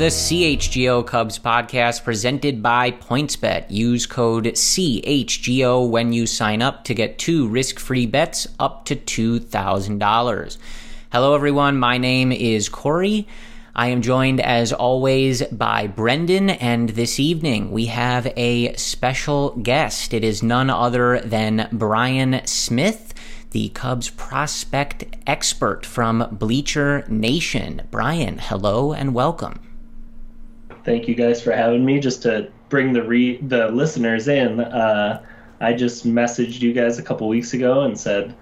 [0.00, 3.66] the CHGO Cubs podcast presented by PointsBet.
[3.68, 8.96] Use code CHGO when you sign up to get two risk free bets up to
[8.96, 10.56] $2,000.
[11.12, 11.78] Hello, everyone.
[11.78, 13.28] My name is Corey.
[13.74, 20.14] I am joined, as always, by Brendan, and this evening we have a special guest.
[20.14, 23.12] It is none other than Bryan Smith
[23.50, 27.82] the Cubs prospect expert from Bleacher Nation.
[27.90, 29.69] Bryan, hello and welcome.
[30.84, 32.00] Thank you guys for having me.
[32.00, 35.22] Just to bring the re- the listeners in, uh,
[35.60, 38.34] I just messaged you guys a couple weeks ago and said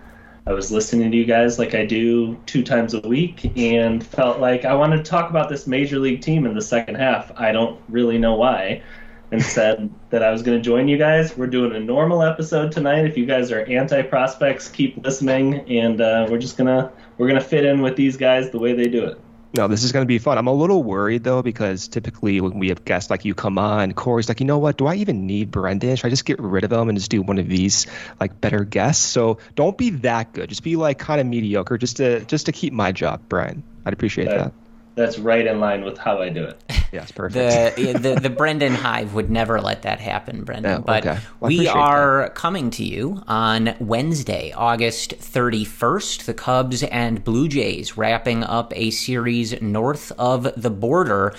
[0.47, 4.41] I was listening to you guys like I do two times a week and felt
[4.41, 7.31] like I wanted to talk about this major league team in the second half.
[7.37, 8.83] I don't really know why
[9.31, 11.37] and said that I was going to join you guys.
[11.37, 13.05] We're doing a normal episode tonight.
[13.05, 17.41] If you guys are anti prospects, keep listening, and uh, we're just gonna we're gonna
[17.41, 19.21] fit in with these guys the way they do it.
[19.55, 20.37] No, this is going to be fun.
[20.37, 23.93] I'm a little worried though because typically when we have guests like you come on,
[23.95, 24.77] Corey's like, you know what?
[24.77, 25.97] Do I even need Brendan?
[25.97, 27.87] Should I just get rid of him and just do one of these
[28.21, 29.05] like better guests?
[29.05, 30.51] So don't be that good.
[30.51, 33.63] Just be like kind of mediocre, just to just to keep my job, Bryan.
[33.87, 34.39] I'd appreciate that.
[34.39, 34.53] that
[34.99, 36.63] that's right in line with how I do it.
[36.91, 37.77] Yes, perfect.
[37.77, 40.81] the, the the Brendan Hive would never let that happen, Brendan.
[40.81, 41.21] but okay.
[41.39, 42.35] well, we are that.
[42.35, 46.25] coming to you on Wednesday, August 31st.
[46.25, 51.35] The Cubs and Blue Jays wrapping up a series north of the border.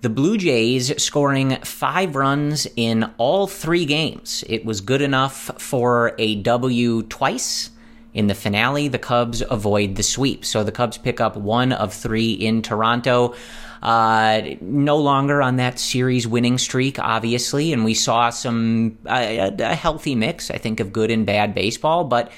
[0.00, 4.42] The Blue Jays scoring five runs in all three games.
[4.48, 7.70] It was good enough for a W twice
[8.18, 10.44] in the finale, the Cubs avoid the sweep.
[10.44, 13.36] So the Cubs pick up one of three in Toronto.
[13.80, 19.74] Uh, no longer on that series winning streak, obviously, and we saw some uh, a
[19.76, 22.32] healthy mix, I think, of good and bad baseball, but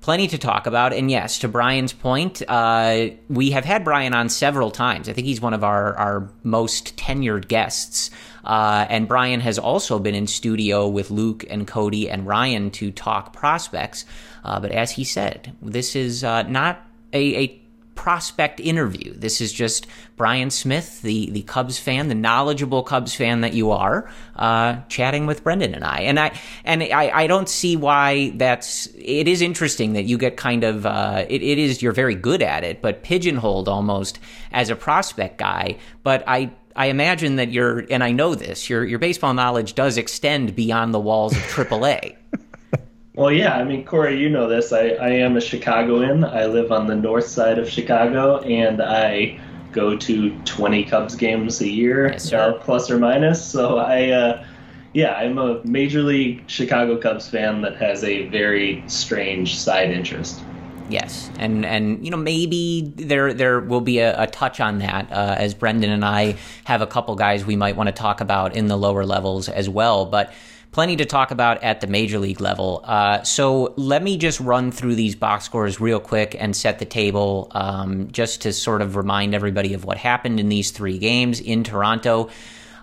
[0.00, 0.94] plenty to talk about.
[0.94, 5.06] And yes, to Bryan's point, uh, we have had Bryan on several times.
[5.06, 8.10] I think he's one of our, our most tenured guests.
[8.42, 12.92] Uh, and Bryan has also been in studio with Luke and Cody and Ryan to
[12.92, 14.04] talk prospects.
[14.46, 16.80] Uh, but as he said, this is uh, not
[17.12, 17.60] a, a
[17.96, 19.12] prospect interview.
[19.12, 23.72] This is just Bryan Smith, the the Cubs fan, the knowledgeable Cubs fan that you
[23.72, 26.02] are, uh, chatting with Brendan and I.
[26.02, 28.86] And I and I, I don't see why that's.
[28.94, 30.86] It is interesting that you get kind of.
[30.86, 34.20] Uh, it, it is you're very good at it, but pigeonholed almost
[34.52, 35.78] as a prospect guy.
[36.04, 36.52] But I.
[36.78, 40.92] I imagine that your and I know this your your baseball knowledge does extend beyond
[40.92, 42.16] the walls of AAA.
[43.16, 44.74] Well, yeah, I mean, Corey, you know this.
[44.74, 46.22] I, I am a Chicagoan.
[46.22, 49.40] I live on the north side of Chicago, and I
[49.72, 53.42] go to 20 Cubs games a year, yes, uh, plus or minus.
[53.42, 54.44] So I, uh,
[54.92, 60.42] yeah, I'm a major league Chicago Cubs fan that has a very strange side interest.
[60.90, 65.10] Yes, and and you know maybe there there will be a, a touch on that
[65.10, 68.54] uh, as Brendan and I have a couple guys we might want to talk about
[68.54, 70.32] in the lower levels as well, but
[70.76, 72.82] plenty to talk about at the major league level.
[72.84, 76.84] Uh, so let me just run through these box scores real quick and set the
[76.84, 81.40] table um, just to sort of remind everybody of what happened in these three games
[81.40, 82.28] in Toronto.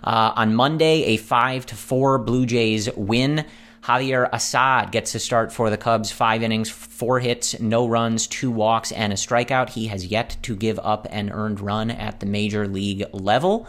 [0.02, 3.44] Uh, on Monday, a 5 to 4 Blue Jays win.
[3.84, 6.10] Javier Assad gets to start for the Cubs.
[6.10, 9.68] Five innings, four hits, no runs, two walks, and a strikeout.
[9.68, 13.68] He has yet to give up an earned run at the major league level.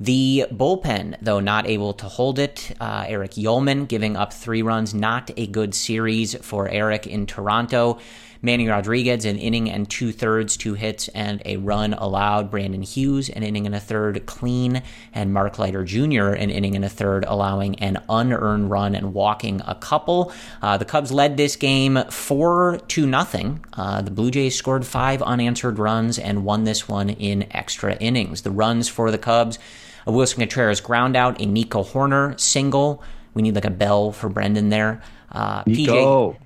[0.00, 4.92] The bullpen, though not able to hold it, uh, Eric Uelmen giving up three runs,
[4.92, 7.98] not a good series for Eric in Toronto.
[8.42, 12.50] Manny Rodriguez, an inning and two thirds, two hits, and a run allowed.
[12.50, 14.82] Brandon Hughes, an inning and a third, clean.
[15.14, 19.62] And Mark Leiter Jr., an inning and a third, allowing an unearned run and walking
[19.66, 20.30] a couple.
[20.60, 23.64] Uh, the Cubs led this game 4 to nothing.
[23.72, 28.42] Uh, the Blue Jays scored five unanswered runs and won this one in extra innings.
[28.42, 29.58] The runs for the Cubs
[30.06, 33.02] a Willson Contreras ground out, a Nico Hoerner single.
[33.34, 35.02] We need like a bell for Brendan there.
[35.32, 36.36] Uh, PJ,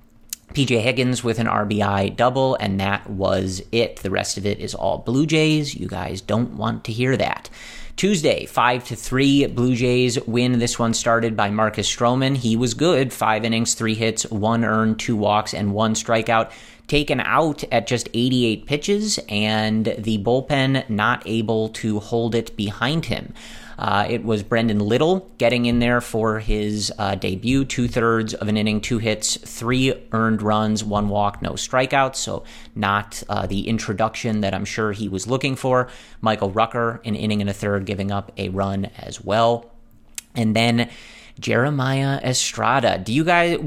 [0.53, 3.97] PJ Higgins with an RBI double, and that was it.
[3.97, 5.75] The rest of it is all Blue Jays.
[5.75, 7.49] You guys don't want to hear that.
[7.95, 10.57] Tuesday, 5 to 3, Blue Jays win.
[10.57, 12.37] This one started by Marcus Stroman.
[12.37, 13.11] He was good.
[13.11, 16.51] Five innings, three hits, one earned, two walks, and one strikeout.
[16.89, 23.05] Taken out at just 88 pitches, and the bullpen not able to hold it behind
[23.05, 23.35] him.
[23.77, 28.47] Uh, it was Brendon Little getting in there for his uh, debut, two thirds of
[28.47, 32.15] an inning, two hits, three earned runs, one walk, no strikeouts.
[32.15, 32.43] So,
[32.73, 35.89] not uh, the introduction that I'm sure he was looking for.
[36.21, 39.69] Michael Rucker, an inning and a third, giving up a run as well.
[40.35, 40.89] And then
[41.39, 42.97] Jeremiah Estrada.
[42.97, 43.57] Do you guys?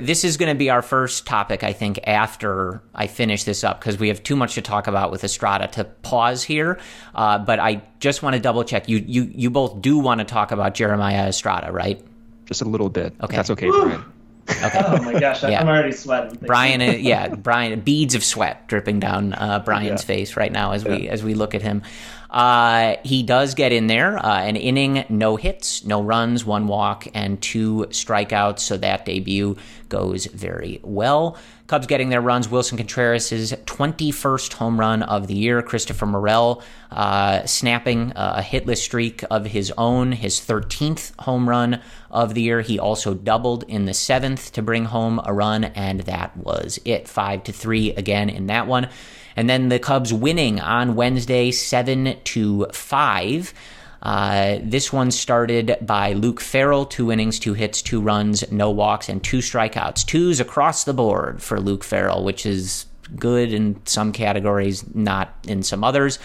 [0.00, 3.80] this is going to be our first topic, I think, after I finish this up
[3.80, 6.78] because we have too much to talk about with Estrada to pause here.
[7.14, 8.88] Uh, but I just want to double check.
[8.88, 12.02] You, you, you both do want to talk about Jeremiah Estrada, right?
[12.46, 13.14] Just a little bit.
[13.20, 14.04] Okay, that's okay, Bryan.
[14.48, 14.82] Okay.
[14.82, 15.60] Oh my gosh, yeah.
[15.60, 16.36] I'm already sweating.
[16.36, 20.06] Bryan, uh, yeah, Bryan, beads of sweat dripping down uh, Bryan's yeah.
[20.06, 20.96] face right now as yeah.
[20.96, 21.82] we as we look at him.
[22.30, 24.18] Uh, he does get in there.
[24.18, 28.60] Uh, an inning, no hits, no runs, one walk, and two strikeouts.
[28.60, 29.56] So that debut
[29.88, 31.38] goes very well.
[31.68, 32.48] Cubs getting their runs.
[32.48, 35.60] Willson Contreras' 21st home run of the year.
[35.62, 42.32] Christopher Morel uh, snapping a hitless streak of his own, his 13th home run of
[42.32, 42.62] the year.
[42.62, 47.06] He also doubled in the seventh to bring home a run, and that was it.
[47.06, 48.88] Five to three again in that one.
[49.38, 53.54] And then the Cubs winning on Wednesday, 7 to 5.
[54.02, 59.08] Uh, this one started by Luke Farrell, two innings, two hits, two runs, no walks,
[59.08, 60.04] and two strikeouts.
[60.04, 65.62] Twos across the board for Luke Farrell, which is good in some categories, not in
[65.62, 66.18] some others.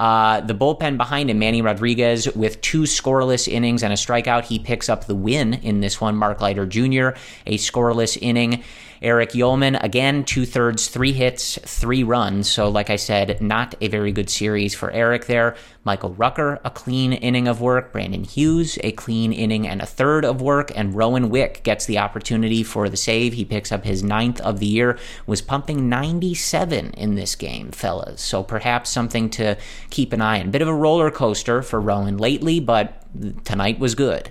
[0.00, 4.58] Uh, the bullpen behind him, Manny Rodriguez, with two scoreless innings and a strikeout, he
[4.58, 6.16] picks up the win in this one.
[6.16, 7.10] Mark Leiter Jr.,
[7.46, 8.64] a scoreless inning.
[9.02, 12.50] Eric Uelmen, again, two thirds, three hits, three runs.
[12.50, 15.56] So, like I said, not a very good series for Eric there.
[15.84, 17.92] Michael Rucker, a clean inning of work.
[17.92, 20.70] Brandon Hughes, a clean inning and a third of work.
[20.76, 23.32] And Rowan Wick gets the opportunity for the save.
[23.32, 28.20] He picks up his ninth of the year, was pumping 97 in this game, fellas.
[28.20, 29.56] So, perhaps something to
[29.90, 30.50] keep an eye on.
[30.50, 33.04] Bit of a roller coaster for Rowan lately, but
[33.44, 34.30] tonight was good.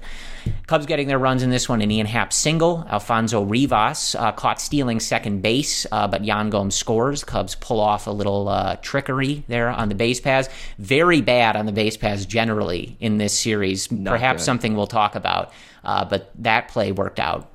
[0.67, 1.81] Cubs getting their runs in this one.
[1.81, 2.85] An Ian Happ single.
[2.89, 7.23] Alfonso Rivas uh, caught stealing second base, uh, but Yan Gomes scores.
[7.23, 10.49] Cubs pull off a little uh, trickery there on the base paths.
[10.77, 13.91] Very bad on the base paths generally in this series.
[13.91, 14.45] Not Perhaps good.
[14.45, 15.51] something we'll talk about,
[15.83, 17.49] uh, but that play worked out.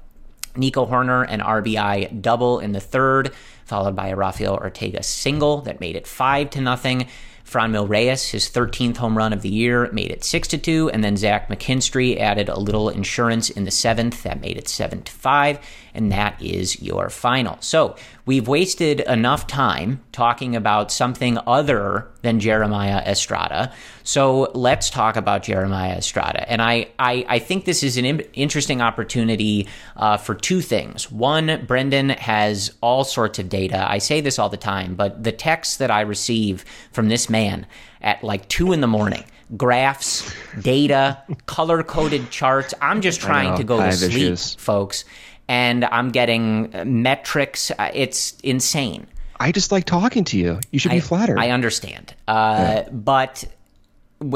[0.56, 3.32] Nico Hoerner, and RBI double in the third,
[3.64, 7.08] followed by a Rafael Ortega single that made it five to nothing.
[7.54, 11.04] Franmil Reyes, his 13th home run of the year, made it 6 to 2, and
[11.04, 15.12] then Zach McKinstry added a little insurance in the seventh that made it 7 to
[15.12, 15.60] 5
[15.94, 17.56] and that is your final.
[17.60, 17.96] So
[18.26, 23.72] we've wasted enough time talking about something other than Jeremiah Estrada.
[24.02, 26.50] So let's talk about Jeremiah Estrada.
[26.50, 31.10] And I, I, I think this is an interesting opportunity uh, for two things.
[31.10, 33.88] One, Brendan has all sorts of data.
[33.88, 37.66] I say this all the time, but the texts that I receive from this man
[38.02, 39.24] at like two in the morning
[39.56, 42.74] graphs, data, color coded charts.
[42.80, 44.54] I'm just trying to go to sleep, issues.
[44.54, 45.04] folks
[45.48, 46.70] and I'm getting
[47.02, 47.70] metrics.
[47.70, 49.06] Uh, it's insane.
[49.38, 50.60] I just like talking to you.
[50.70, 51.38] You should be flattered.
[51.38, 52.88] I understand, uh, yeah.
[52.90, 53.44] but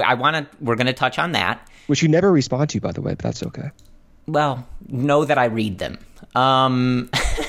[0.04, 0.56] I want to.
[0.60, 3.12] We're going to touch on that, which you never respond to, by the way.
[3.12, 3.70] But that's okay.
[4.26, 5.98] Well, know that I read them.
[6.34, 7.10] Um,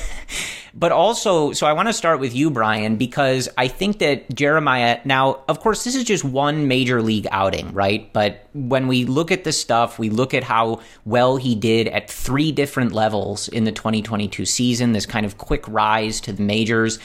[0.79, 5.01] But also, so I want to start with you, Bryan, because I think that Jeremiah,
[5.03, 8.11] now, of course, this is just one major league outing, right?
[8.13, 12.09] But when we look at the stuff, we look at how well he did at
[12.09, 16.97] three different levels in the 2022 season, this kind of quick rise to the majors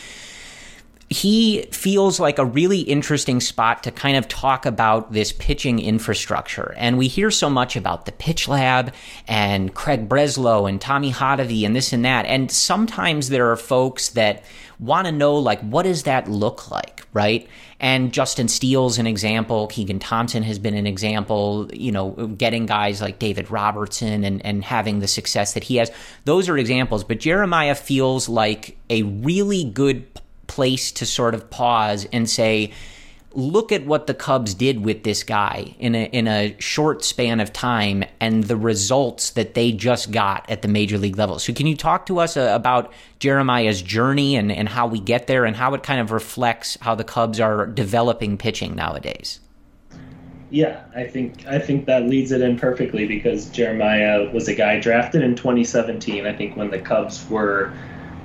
[1.11, 6.75] he feels like a really interesting spot to kind of talk about this pitching infrastructure.
[6.77, 8.93] And we hear so much about the pitch lab
[9.29, 12.27] and Craig Breslow and Tommy Hottovy and this and that.
[12.27, 14.45] And sometimes there are folks that
[14.81, 17.49] want to know, like, what does that look like, right?
[17.81, 19.67] And Justin Steele's an example.
[19.67, 24.65] Keegan Thompson has been an example, you know, getting guys like David Robertson and, and
[24.65, 25.93] having the success that he has.
[26.25, 27.05] Those are examples.
[27.05, 30.07] But Jeremiah feels like a really good
[30.47, 32.73] place to sort of pause and say,
[33.35, 37.41] look at what the Cubs did with this guy in a in a short span
[37.41, 41.39] of time and the results that they just got at the major league level.
[41.39, 45.27] So can you talk to us uh, about Jeremiah's journey and, and how we get
[45.27, 49.41] there and how it kind of reflects how the Cubs are developing pitching nowadays?
[50.51, 54.79] Yeah, I think I think that leads it in perfectly because Jeremiah was a guy
[54.79, 56.27] drafted in 2017.
[56.27, 57.73] I think when the Cubs were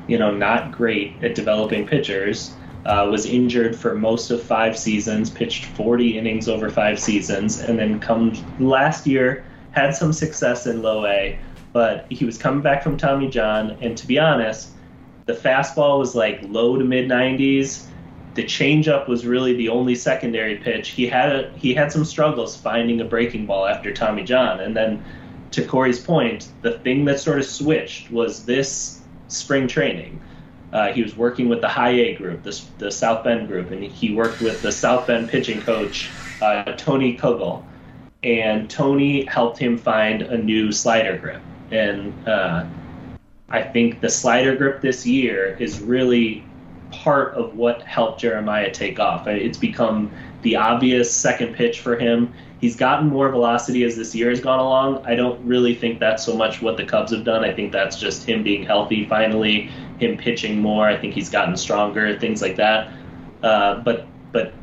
[0.09, 2.53] you know, not great at developing pitchers.
[2.85, 7.77] Uh, was injured for most of five seasons, pitched 40 innings over five seasons, and
[7.77, 11.37] then come last year had some success in low A,
[11.73, 14.71] but he was coming back from Tommy John, and to be honest,
[15.25, 17.85] the fastball was like low to mid 90s.
[18.33, 20.89] The changeup was really the only secondary pitch.
[20.89, 24.75] He had a, he had some struggles finding a breaking ball after Tommy John, and
[24.75, 25.03] then
[25.51, 28.98] to Corey's point, the thing that sort of switched was this
[29.29, 30.21] spring training.
[30.71, 33.83] Uh, he was working with the high A group, the, the South Bend group, and
[33.83, 36.09] he worked with the South Bend pitching coach,
[36.41, 37.63] uh, Tony Kugel.
[38.21, 41.41] And Tony helped him find a new slider grip.
[41.71, 42.65] and uh,
[43.49, 46.43] I think the slider grip this year is really
[46.91, 49.27] part of what helped Jeremiah take off.
[49.27, 52.33] It's become the obvious second pitch for him.
[52.61, 55.05] He's gotten more velocity as this year has gone along.
[55.05, 57.43] I don't really think that's so much what the Cubs have done.
[57.43, 60.87] I think that's just him being healthy finally, him pitching more.
[60.87, 62.91] I think he's gotten stronger, things like that.
[63.41, 64.53] Uh, but but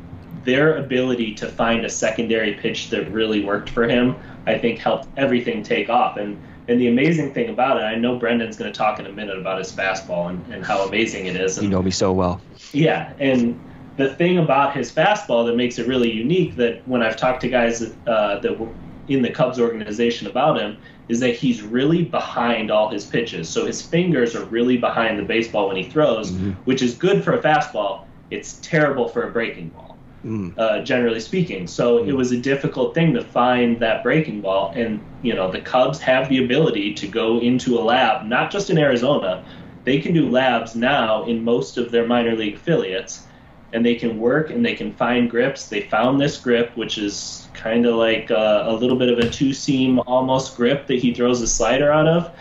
[0.43, 4.15] their ability to find a secondary pitch that really worked for him,
[4.45, 6.17] I think helped everything take off.
[6.17, 9.11] And and the amazing thing about it, I know Brendan's going to talk in a
[9.11, 11.57] minute about his fastball and, and how amazing it is.
[11.57, 12.41] And, you know me so well.
[12.73, 13.59] Yeah, and
[13.97, 17.49] the thing about his fastball that makes it really unique that when I've talked to
[17.49, 18.69] guys uh, that were
[19.07, 20.77] in the Cubs organization about him
[21.07, 23.47] is that he's really behind all his pitches.
[23.47, 26.51] So his fingers are really behind the baseball when he throws, mm-hmm.
[26.65, 28.05] which is good for a fastball.
[28.29, 30.53] It's terrible for a breaking ball mm.
[30.57, 31.67] uh, generally speaking.
[31.67, 32.07] So mm.
[32.07, 34.71] it was a difficult thing to find that breaking ball.
[34.75, 38.69] And, you know, the Cubs have the ability to go into a lab, not just
[38.69, 39.43] in Arizona,
[39.83, 43.25] they can do labs now in most of their minor league affiliates.
[43.73, 45.67] And they can work and they can find grips.
[45.67, 49.29] They found this grip, which is kind of like a, a little bit of a
[49.29, 52.31] two seam almost grip that he throws a slider out of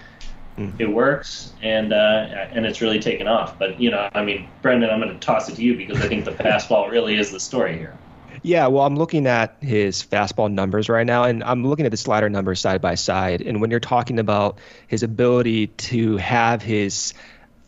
[0.59, 0.81] Mm.
[0.81, 3.59] It works, and uh, and it's really taken off.
[3.59, 6.09] But you know, I mean, Brendan, I'm going to toss it to you because I
[6.09, 7.97] think the fastball really is the story here.
[8.43, 11.97] Yeah, well, I'm looking at his fastball numbers right now, and I'm looking at the
[11.97, 13.43] slider numbers side by side.
[13.43, 17.13] And when you're talking about his ability to have his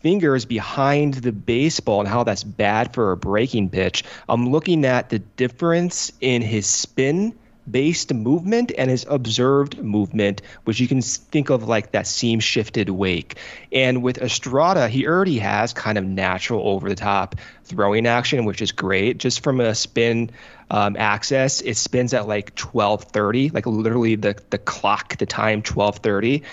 [0.01, 5.09] fingers behind the baseball and how that's bad for a breaking pitch, I'm looking at
[5.09, 7.35] the difference in his spin
[7.69, 12.89] based movement and his observed movement, which you can think of like that seam shifted
[12.89, 13.35] wake.
[13.71, 18.61] And with Estrada, he already has kind of natural over the top throwing action, which
[18.61, 19.17] is great.
[19.17, 20.31] Just from a spin
[20.71, 26.43] um, axis, it spins at like 1230, like literally the, the clock, the time 1230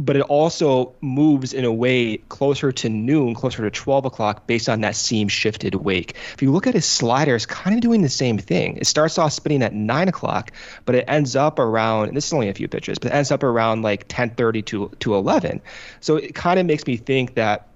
[0.00, 4.66] but it also moves in a way closer to noon, closer to 12 o'clock, based
[4.66, 6.16] on that seam shifted wake.
[6.32, 8.78] If you look at his slider, it's kind of doing the same thing.
[8.78, 10.52] It starts off spinning at 9 o'clock,
[10.86, 13.42] but it ends up around, this is only a few pitches, but it ends up
[13.42, 15.60] around like 10.30 to, to 11.
[16.00, 17.68] So it kind of makes me think that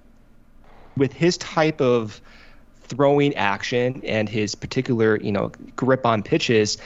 [0.96, 2.22] with his type of
[2.84, 6.78] throwing action and his particular, you know, grip on pitches,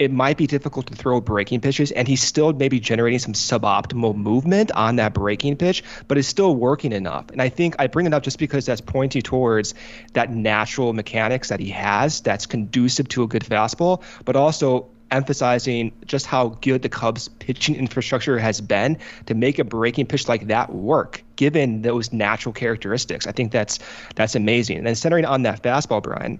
[0.00, 4.16] it might be difficult to throw breaking pitches, and he's still maybe generating some suboptimal
[4.16, 7.28] movement on that breaking pitch, but is still working enough.
[7.30, 9.74] And I think I bring it up just because that's pointing towards
[10.14, 15.92] that natural mechanics that he has that's conducive to a good fastball, but also emphasizing
[16.06, 20.46] just how good the Cubs pitching infrastructure has been to make a breaking pitch like
[20.46, 23.26] that work, given those natural characteristics.
[23.26, 23.78] I think that's
[24.14, 24.78] that's amazing.
[24.78, 26.38] And then centering on that fastball, Bryan.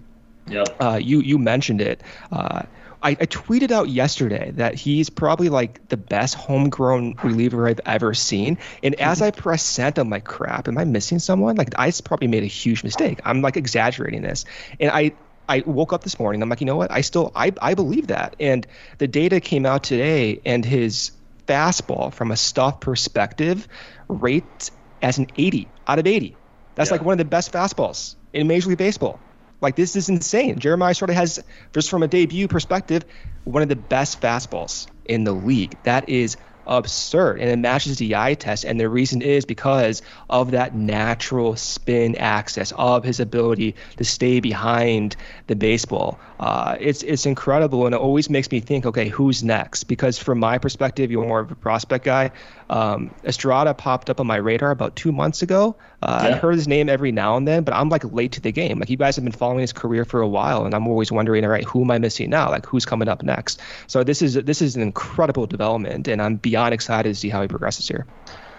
[0.49, 0.76] Yep.
[0.81, 2.02] Uh, you you mentioned it.
[2.33, 2.62] Uh,
[3.02, 8.14] I, I, tweeted out yesterday that he's probably like the best homegrown reliever I've ever
[8.14, 8.59] seen.
[8.83, 9.26] And as mm-hmm.
[9.26, 11.57] I press send, I'm like, crap, am I missing someone?
[11.57, 13.21] Like I probably made a huge mistake.
[13.25, 14.45] I'm like exaggerating this.
[14.78, 15.12] And I
[15.49, 16.42] I woke up this morning.
[16.42, 16.90] I'm like, you know what?
[16.90, 18.37] I still I I believe that.
[18.38, 18.66] And
[18.99, 21.11] the data came out today, and his
[21.47, 23.66] fastball from a stuff perspective
[24.09, 24.71] rate
[25.02, 26.37] as an 80 out of 80.
[26.76, 26.95] That's yeah.
[26.95, 29.19] like one of the best fastballs in Major League Baseball.
[29.61, 30.59] Like this is insane.
[30.59, 33.05] Jeremiah sort of has, just from a debut perspective,
[33.45, 35.76] one of the best fastballs in the league.
[35.85, 36.37] That is
[36.67, 41.57] absurd and it matches the eye test and the reason is because of that natural
[41.57, 45.17] spin axis of his ability to stay behind
[45.49, 49.85] the baseball uh, it's it's incredible and it always makes me think okay who's next
[49.85, 52.31] because from my perspective you're more of a prospect guy
[52.71, 56.29] um, Estrada popped up on my radar about two months ago uh, yeah.
[56.31, 58.79] I heard his name every now and then but I'm like late to the game
[58.79, 61.45] like you guys have been following his career for a while and I'm always wondering
[61.45, 64.35] all right who am I missing now like who's coming up next so this is
[64.35, 67.89] this is an incredible development and I'm beyond beyond excited to see how he progresses
[67.89, 68.07] here.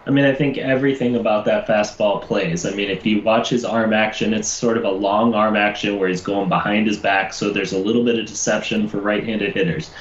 [0.07, 2.65] I mean, I think everything about that fastball plays.
[2.65, 5.99] I mean, if you watch his arm action, it's sort of a long arm action
[5.99, 9.53] where he's going behind his back, so there's a little bit of deception for right-handed
[9.53, 9.91] hitters.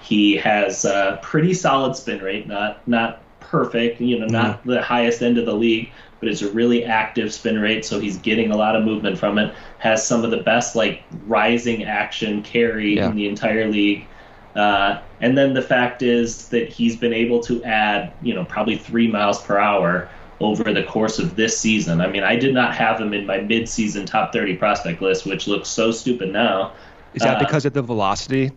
[0.00, 4.70] He has a pretty solid spin rate, not not perfect, you know, not mm-hmm.
[4.70, 5.90] the highest end of the league,
[6.20, 9.38] but it's a really active spin rate, so he's getting a lot of movement from
[9.38, 9.54] it.
[9.78, 13.08] Has some of the best like rising action carry yeah.
[13.08, 14.06] in the entire league.
[14.54, 18.76] Uh, and then the fact is that he's been able to add, you know, probably
[18.76, 20.08] three miles per hour
[20.40, 22.00] over the course of this season.
[22.00, 25.46] I mean, I did not have him in my mid-season top 30 prospect list, which
[25.46, 26.72] looks so stupid now.
[27.14, 28.52] Is that uh, because of the velocity?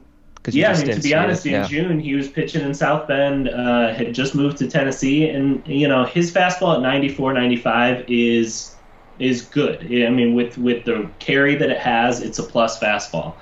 [0.48, 1.68] Yeah, I mean, to be honest, in yeah.
[1.68, 5.88] June he was pitching in South Bend, uh, had just moved to Tennessee, and you
[5.88, 8.76] know his fastball at 94, 95 is
[9.20, 9.84] is good.
[9.86, 13.36] I mean, with with the carry that it has, it's a plus fastball.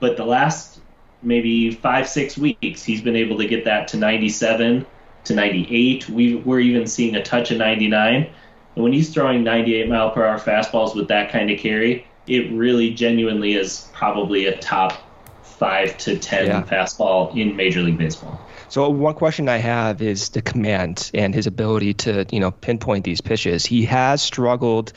[0.00, 0.80] But the last
[1.22, 4.86] maybe five, six weeks, he's been able to get that to 97 to
[5.24, 6.08] to 98.
[6.08, 8.28] We we're even seeing a touch of 99.
[8.74, 12.50] And when he's throwing 98 mile per hour fastballs with that kind of carry, it
[12.52, 14.94] really genuinely is probably a top
[15.60, 16.62] five to ten yeah.
[16.62, 18.40] fastball in Major League Baseball.
[18.70, 23.04] So one question I have is the command and his ability to you know pinpoint
[23.04, 23.66] these pitches.
[23.66, 24.94] He has struggled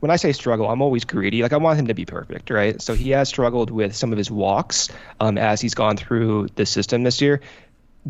[0.00, 1.42] when I say struggle, I'm always greedy.
[1.42, 2.82] Like I want him to be perfect, right?
[2.82, 4.88] So he has struggled with some of his walks
[5.20, 7.40] um, as he's gone through the system this year.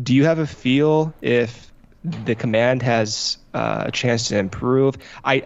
[0.01, 1.71] Do you have a feel if
[2.03, 4.97] the command has uh, a chance to improve?
[5.23, 5.43] I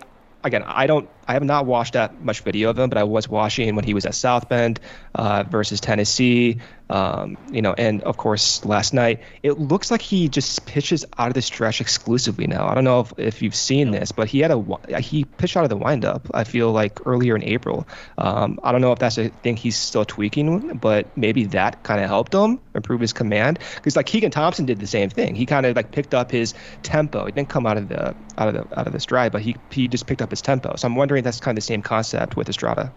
[0.48, 3.30] again, I don't I have not watched that much video of him, but I was
[3.30, 4.80] watching when he was at South Bend
[5.14, 6.62] uh, versus Tennessee.
[6.90, 11.28] Um, you know, and of course last night it looks like he just pitches out
[11.28, 12.68] of the stretch exclusively now.
[12.68, 15.64] I don't know if, if you've seen this, but he had a he pitched out
[15.64, 16.30] of the windup.
[16.34, 17.88] I feel like earlier in April.
[18.18, 22.02] Um, I don't know if that's a thing he's still tweaking, but maybe that kind
[22.02, 23.60] of helped him improve his command.
[23.76, 25.36] Because like Keegan Thompson did the same thing.
[25.36, 26.54] He kind of like picked up his
[26.84, 27.26] tempo.
[27.26, 29.56] He didn't come out of the out of the out of the stride, but he
[29.72, 30.76] he just picked up his tempo.
[30.78, 32.94] So I'm wondering if that's kind of the same concept with Estrada.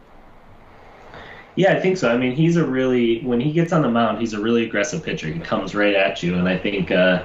[1.56, 2.10] Yeah, I think so.
[2.10, 5.02] I mean, he's a really when he gets on the mound, he's a really aggressive
[5.02, 5.28] pitcher.
[5.28, 7.24] He comes right at you, and I think uh,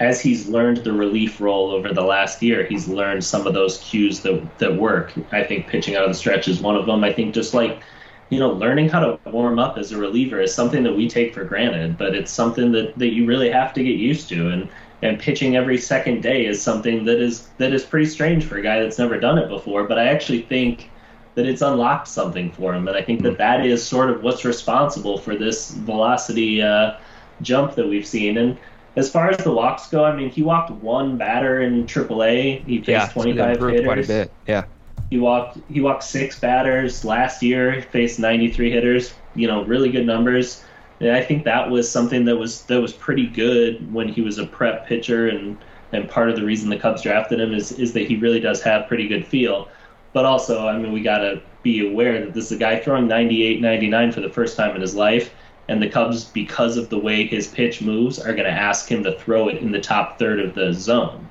[0.00, 3.78] as he's learned the relief role over the last year, he's learned some of those
[3.78, 5.14] cues that that work.
[5.32, 7.04] I think pitching out of the stretch is one of them.
[7.04, 7.84] I think just like
[8.30, 11.34] you know, learning how to warm up as a reliever is something that we take
[11.34, 14.50] for granted, but it's something that, that you really have to get used to.
[14.50, 14.70] And
[15.02, 18.62] and pitching every second day is something that is that is pretty strange for a
[18.62, 19.86] guy that's never done it before.
[19.88, 20.93] But I actually think
[21.34, 24.44] that it's unlocked something for him, and I think that that is sort of what's
[24.44, 26.96] responsible for this velocity uh,
[27.42, 28.38] jump that we've seen.
[28.38, 28.56] And
[28.96, 32.64] as far as the walks go, I mean, he walked one batter in AAA.
[32.64, 33.84] He faced yeah, 25 hitters.
[33.84, 34.32] Quite a bit.
[34.46, 34.64] Yeah.
[35.10, 37.82] He walked he walked six batters last year.
[37.82, 39.14] Faced 93 hitters.
[39.34, 40.64] You know, really good numbers.
[41.00, 44.38] And I think that was something that was that was pretty good when he was
[44.38, 45.58] a prep pitcher, and
[45.92, 48.62] and part of the reason the Cubs drafted him is is that he really does
[48.62, 49.68] have pretty good feel.
[50.14, 53.06] But also, I mean, we got to be aware that this is a guy throwing
[53.06, 55.34] 98, 99 for the first time in his life,
[55.68, 59.04] and the Cubs, because of the way his pitch moves, are going to ask him
[59.04, 61.28] to throw it in the top third of the zone.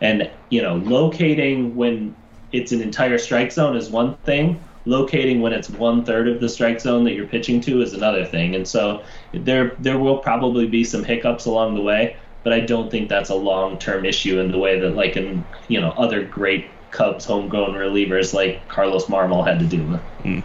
[0.00, 2.16] And you know, locating when
[2.50, 6.48] it's an entire strike zone is one thing locating when it's one third of the
[6.48, 8.54] strike zone that you're pitching to is another thing.
[8.54, 12.90] And so there there will probably be some hiccups along the way, but I don't
[12.90, 16.24] think that's a long term issue in the way that like in you know other
[16.24, 19.98] great Cubs homegrown relievers like Carlos Marmol had to do.
[20.22, 20.42] Mm.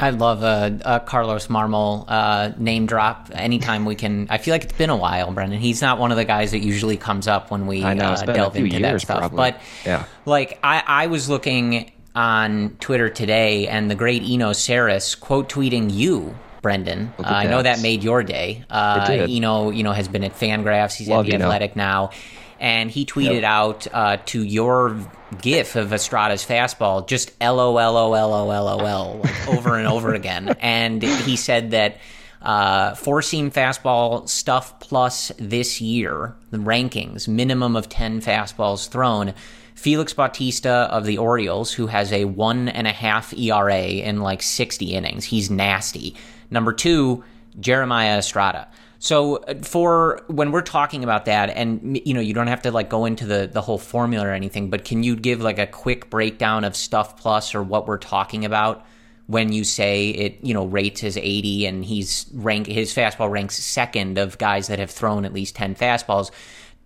[0.00, 4.28] I love a, a Carlos Marmol uh, name drop anytime we can.
[4.30, 5.58] I feel like it's been a while, Brendan.
[5.58, 8.56] He's not one of the guys that usually comes up when we know, uh, delve
[8.56, 9.18] into that stuff.
[9.18, 9.36] Probably.
[9.36, 10.06] But yeah.
[10.24, 15.92] like I, I was looking on Twitter today, and the great Eno Sarris quote tweeting
[15.92, 17.12] you, Brendan.
[17.18, 18.64] Uh, I know that made your day.
[18.70, 20.94] Uh, Eno, you know, has been at Fangraphs.
[20.94, 21.46] He's Love at the Eno.
[21.46, 22.10] Athletic now,
[22.60, 23.44] and he tweeted yep.
[23.44, 24.98] out uh, to your
[25.40, 29.76] GIF of Estrada's fastball, just L O L O L O L O L over
[29.76, 31.98] and over again, and he said that.
[32.40, 39.34] Uh, four seam fastball stuff plus this year, the rankings, minimum of 10 fastballs thrown.
[39.78, 44.42] Felix Bautista of the Orioles, who has a one and a half ERA in like
[44.42, 45.24] 60 innings.
[45.24, 46.14] He's nasty.
[46.50, 47.22] Number two,
[47.60, 48.68] Jeremiah Estrada.
[48.98, 52.70] So uh, for when we're talking about that, and you know, you don't have to
[52.70, 55.66] like go into the the whole formula or anything, but can you give like a
[55.66, 58.84] quick breakdown of Stuff Plus or what we're talking about
[59.26, 60.38] when you say it?
[60.42, 64.78] You know, rates as 80, and he's rank his fastball ranks second of guys that
[64.78, 66.30] have thrown at least 10 fastballs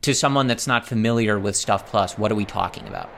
[0.03, 3.09] to someone that's not familiar with Stuff Plus, what are we talking about?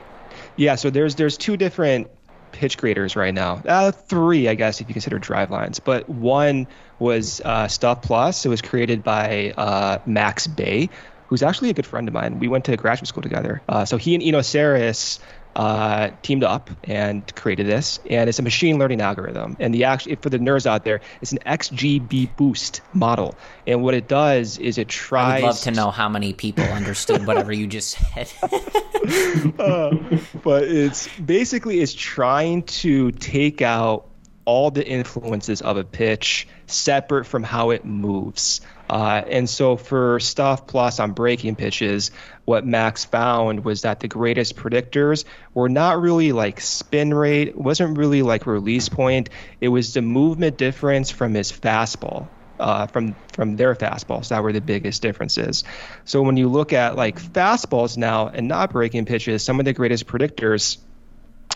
[0.55, 2.07] Yeah, so there's there's two different
[2.55, 3.61] pitch graders right now.
[3.67, 5.79] Uh, three, I guess, if you consider Drivelines.
[5.83, 6.67] But one
[6.99, 8.45] was uh, Stuff Plus.
[8.45, 10.89] It was created by uh, Max Bay,
[11.27, 12.39] who's actually a good friend of mine.
[12.39, 13.61] We went to graduate school together.
[13.67, 15.19] Uh, so he and Eno Sarris
[15.55, 19.55] uh, teamed up and created this, and it's a machine learning algorithm.
[19.59, 23.35] And the actual for the nerds out there, it's an XGB boost model.
[23.65, 25.43] And what it does is it tries.
[25.43, 28.31] I'd love to know how many people understood whatever you just said.
[29.59, 29.95] uh,
[30.43, 34.07] but it's basically it's trying to take out
[34.45, 38.61] all the influences of a pitch separate from how it moves.
[38.89, 42.11] Uh, and so for stuff plus on breaking pitches,
[42.45, 47.97] what Max found was that the greatest predictors were not really like spin rate, wasn't
[47.97, 49.29] really like release point.
[49.59, 52.27] It was the movement difference from his fastball.
[52.57, 55.65] Uh, from from their fastballs that were the biggest differences.
[56.05, 59.73] So when you look at like fastballs now and not breaking pitches, some of the
[59.73, 60.77] greatest predictors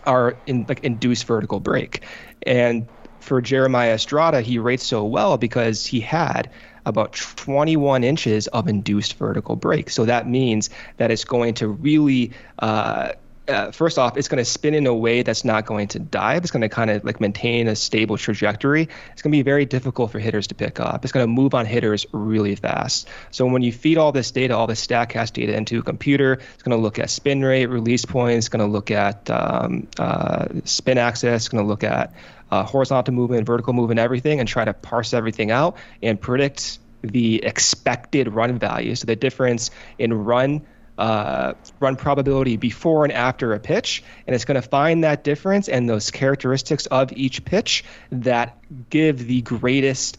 [0.06, 2.04] are in like induced vertical break,
[2.45, 2.89] and
[3.21, 6.49] for Jeremiah Estrada, he rates so well because he had
[6.89, 9.89] about 21 inches of induced vertical break.
[9.89, 13.13] So that means that it's going to really uh,
[13.49, 16.43] uh, first off, it's going to spin in a way that's not going to dive.
[16.43, 18.83] It's going to kind of like maintain a stable trajectory.
[19.12, 21.03] It's going to be very difficult for hitters to pick up.
[21.03, 23.07] It's going to move on hitters really fast.
[23.31, 26.63] So when you feed all this data, all this Statcast data into a computer, it's
[26.63, 30.45] going to look at spin rate, release points, it's going to look at um, uh,
[30.65, 32.13] spin axis, it's going to look at
[32.51, 37.43] uh, horizontal movement, vertical movement, everything, and try to parse everything out and predict the
[37.43, 38.95] expected run value.
[38.95, 40.62] So the difference in run
[40.99, 45.69] uh, run probability before and after a pitch, and it's going to find that difference
[45.69, 48.57] and those characteristics of each pitch that
[48.89, 50.17] give the greatest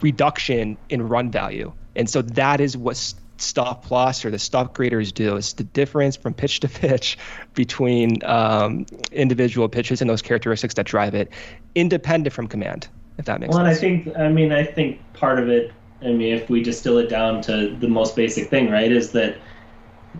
[0.00, 1.72] reduction in run value.
[1.96, 2.96] And so that is what
[3.38, 5.36] Stuff Plus or the stuff graders do.
[5.36, 7.18] It's the difference from pitch to pitch
[7.54, 11.30] between um, individual pitches and those characteristics that drive it,
[11.74, 12.88] independent from command.
[13.18, 13.82] If that makes well, sense.
[13.82, 15.72] Well, I think I mean I think part of it.
[16.02, 19.36] I mean, if we distill it down to the most basic thing, right, is that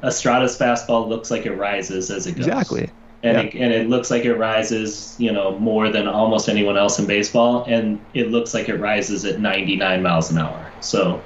[0.03, 2.47] Estrada's fastball looks like it rises as it goes.
[2.47, 2.91] Exactly.
[3.23, 3.43] And, yeah.
[3.45, 7.07] it, and it looks like it rises, you know, more than almost anyone else in
[7.07, 10.73] baseball, and it looks like it rises at 99 miles an hour.
[10.81, 11.21] So,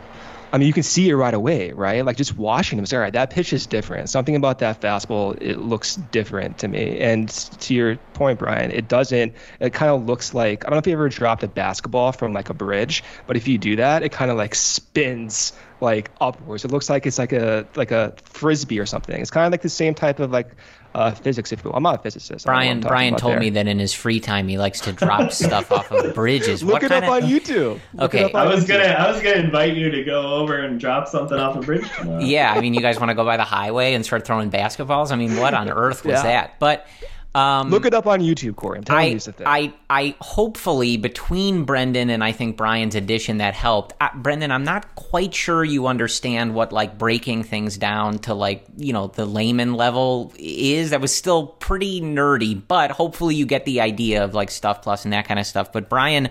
[0.53, 2.05] I mean, you can see it right away, right?
[2.05, 4.11] Like just watching him, say, all right, that pitch is different.
[4.11, 6.99] Something about that fastball, it looks different to me.
[7.01, 9.35] And to your point, Bryan, it doesn't.
[9.61, 12.35] It kind of looks like I don't know if you ever dropped a basketball from
[12.35, 16.65] like a bridge, but if you do that, it kind of like spins like upwards.
[16.65, 19.21] It looks like it's like a like a frisbee or something.
[19.21, 20.49] It's kind of like the same type of like
[20.95, 21.53] uh, physics.
[21.53, 21.77] If you will.
[21.77, 22.47] I'm not a physicist.
[22.47, 23.41] Bryan Bryan told there.
[23.41, 26.63] me that in his free time he likes to drop stuff off of bridges.
[26.63, 27.11] Look what it up of...
[27.11, 27.81] on YouTube.
[27.95, 28.69] Look okay, I was YouTube.
[28.69, 31.91] gonna I was gonna invite you to go over and drop something off a bridge.
[31.97, 32.21] Tomorrow.
[32.21, 35.11] Yeah, I mean, you guys want to go by the highway and start throwing basketballs?
[35.11, 36.23] I mean, what on earth was yeah.
[36.23, 36.59] that?
[36.61, 36.87] But
[37.35, 38.79] um, Look it up on YouTube, Corey.
[38.79, 39.47] I'm telling I, you the thing.
[39.47, 43.95] I, I hopefully between Brendan and I think Bryan's addition that helped.
[44.01, 48.67] Uh, Brendan, I'm not quite sure you understand what like breaking things down to like
[48.77, 50.91] you know the layman level is.
[50.91, 55.05] That was still pretty nerdy, but hopefully you get the idea of like stuff plus
[55.05, 55.73] and that kind of stuff.
[55.73, 56.29] But Bryan,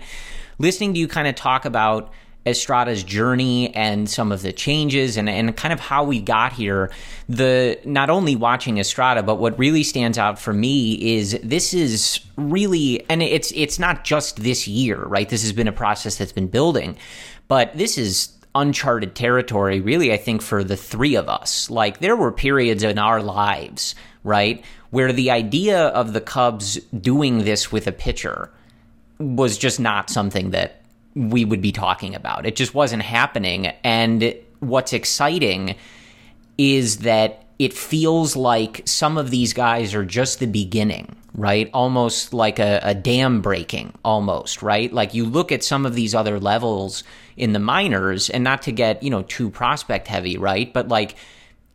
[0.58, 2.12] listening to you kind of talk about
[2.44, 6.90] Estrada's journey and some of the changes and, and kind of how we got here.
[7.28, 12.20] The not only watching Estrada, but what really stands out for me is this is
[12.36, 15.28] really and it's it's not just this year, right?
[15.28, 16.96] This has been a process that's been building,
[17.46, 21.70] but this is uncharted territory, really, I think, for the three of us.
[21.70, 27.44] Like there were periods in our lives, right, where the idea of the Cubs doing
[27.44, 28.50] this with a pitcher
[29.18, 30.81] was just not something that
[31.14, 32.46] we would be talking about.
[32.46, 33.66] It just wasn't happening.
[33.84, 35.76] And what's exciting
[36.58, 41.70] is that it feels like some of these guys are just the beginning, right?
[41.72, 44.92] Almost like a, a dam breaking, almost, right?
[44.92, 47.04] Like you look at some of these other levels
[47.36, 50.72] in the minors, and not to get, you know, too prospect heavy, right?
[50.72, 51.16] But like,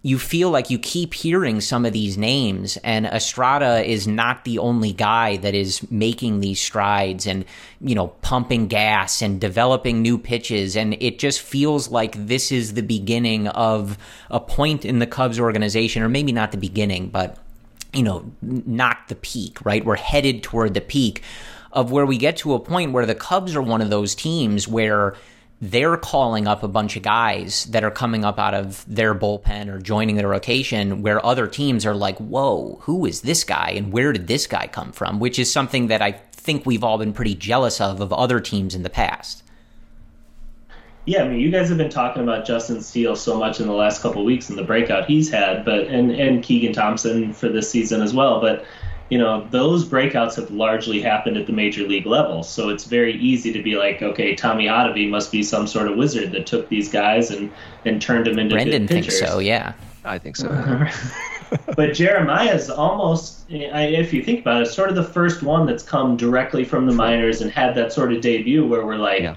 [0.07, 4.57] you feel like you keep hearing some of these names, and Estrada is not the
[4.57, 7.43] only guy that is making these strides and,
[7.81, 10.77] you know, pumping gas and developing new pitches.
[10.77, 13.97] And it just feels like this is the beginning of
[14.31, 17.37] a point in the Cubs organization, or maybe not the beginning, but,
[17.91, 19.83] you know, not the peak, right?
[19.83, 21.21] We're headed toward the peak
[21.73, 24.69] of where we get to a point where the Cubs are one of those teams
[24.69, 25.15] where
[25.59, 29.67] they're calling up a bunch of guys that are coming up out of their bullpen
[29.67, 33.91] or joining their rotation where other teams are like, whoa, who is this guy and
[33.91, 35.19] where did this guy come from?
[35.19, 38.75] Which is something that I think we've all been pretty jealous of of other teams
[38.75, 39.43] in the past.
[41.05, 43.73] Yeah, I mean, you guys have been talking about Justin Steele so much in the
[43.73, 47.71] last couple weeks and the breakout he's had, but and and Keegan Thompson for this
[47.71, 48.41] season as well.
[48.41, 48.65] But
[49.09, 52.43] you know, those breakouts have largely happened at the major league level.
[52.43, 55.97] So it's very easy to be like, okay, Tommy Hottovy must be some sort of
[55.97, 57.51] wizard that took these guys and,
[57.85, 59.19] and turned them into Brendan good pitchers.
[59.19, 59.73] thinks so, yeah.
[60.03, 60.47] I think so.
[61.75, 66.17] but Jeremiah's almost, if you think about it, sort of the first one that's come
[66.17, 69.35] directly from the minors and had that sort of debut where we're like, yeah.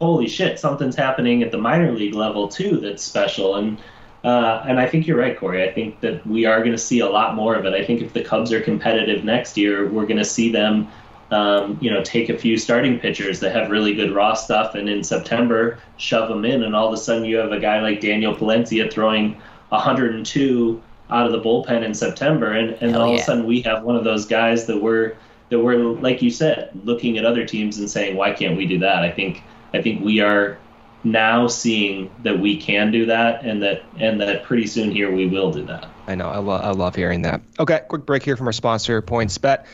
[0.00, 3.56] holy shit, something's happening at the minor league level too that's special.
[3.56, 3.78] And
[4.24, 5.62] uh, and I think you're right, Corey.
[5.68, 7.74] I think that we are going to see a lot more of it.
[7.74, 10.88] I think if the Cubs are competitive next year, we're going to see them,
[11.30, 14.88] um, you know, take a few starting pitchers that have really good raw stuff, and
[14.88, 18.00] in September shove them in, and all of a sudden you have a guy like
[18.00, 19.32] Daniel Palencia throwing
[19.68, 23.14] 102 out of the bullpen in September, and, and all yeah.
[23.16, 25.16] of a sudden we have one of those guys that we're
[25.50, 28.78] that we're like you said, looking at other teams and saying, why can't we do
[28.78, 29.04] that?
[29.04, 29.42] I think
[29.74, 30.56] I think we are
[31.04, 35.26] now seeing that we can do that and that and that pretty soon here we
[35.26, 35.86] will do that.
[36.06, 36.28] I know.
[36.28, 37.42] I, lo- I love hearing that.
[37.58, 39.64] Okay, quick break here from our sponsor, PointsBet.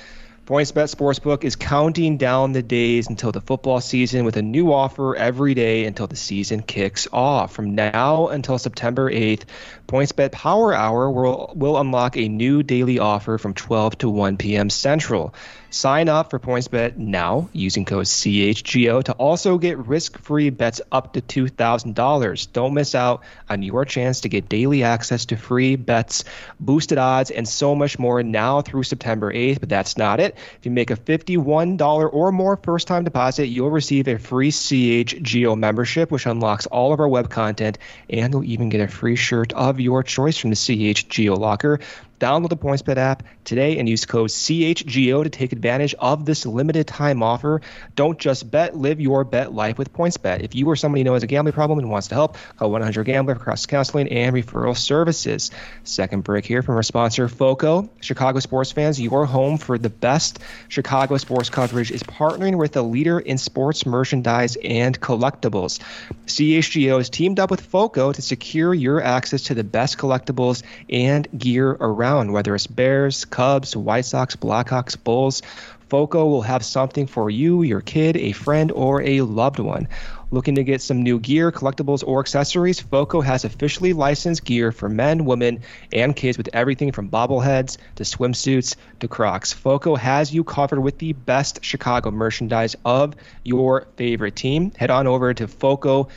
[0.51, 5.15] PointsBet Sportsbook is counting down the days until the football season with a new offer
[5.15, 7.53] every day until the season kicks off.
[7.53, 9.45] From now until September 8th,
[9.87, 14.71] PointsBet Power Hour will, will unlock a new daily offer from 12 to 1 p.m.
[14.71, 15.35] Central.
[15.73, 21.21] Sign up for PointsBet now using code CHGO to also get risk-free bets up to
[21.21, 22.53] $2,000.
[22.53, 26.25] Don't miss out on your chance to get daily access to free bets,
[26.59, 29.61] boosted odds, and so much more now through September 8th.
[29.61, 30.37] But that's not it.
[30.59, 36.11] If you make a $51 or more first-time deposit, you'll receive a free CHGO membership,
[36.11, 37.79] which unlocks all of our web content,
[38.09, 41.79] and you'll even get a free shirt of your choice from the CHGO locker.
[42.21, 46.87] Download the PointsBet app today and use code CHGO to take advantage of this limited
[46.87, 47.63] time offer.
[47.97, 50.43] Don't just bet, live your bet life with PointsBet.
[50.43, 52.71] If you or somebody you know has a gambling problem and wants to help, call
[52.71, 55.51] 100 Gambler for cross counseling and referral services.
[55.83, 57.89] Second break here from our sponsor, FOCO.
[58.03, 62.83] Chicago sports fans, your home for the best Chicago sports coverage is partnering with a
[62.83, 65.81] leader in sports merchandise and collectibles.
[66.27, 71.27] CHGO has teamed up with FOCO to secure your access to the best collectibles and
[71.39, 75.43] gear around around, whether it's Bears, Cubs, White Sox, Blackhawks, Bulls.
[75.89, 79.89] FOCO will have something for you, your kid, a friend, or a loved one.
[80.31, 82.81] Looking to get some new gear, collectibles, or accessories?
[82.81, 88.05] FOCO has officially licensed gear for men, women, and kids with everything from bobbleheads to
[88.05, 89.53] swimsuits to Crocs.
[89.53, 94.71] FOCO has you covered with the best Chicago merchandise of your favorite team.
[94.77, 96.11] Head on over to FOCO.com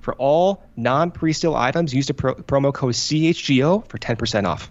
[0.00, 4.70] for all non pre-sale items, use the pro- promo code CHGO for 10% off.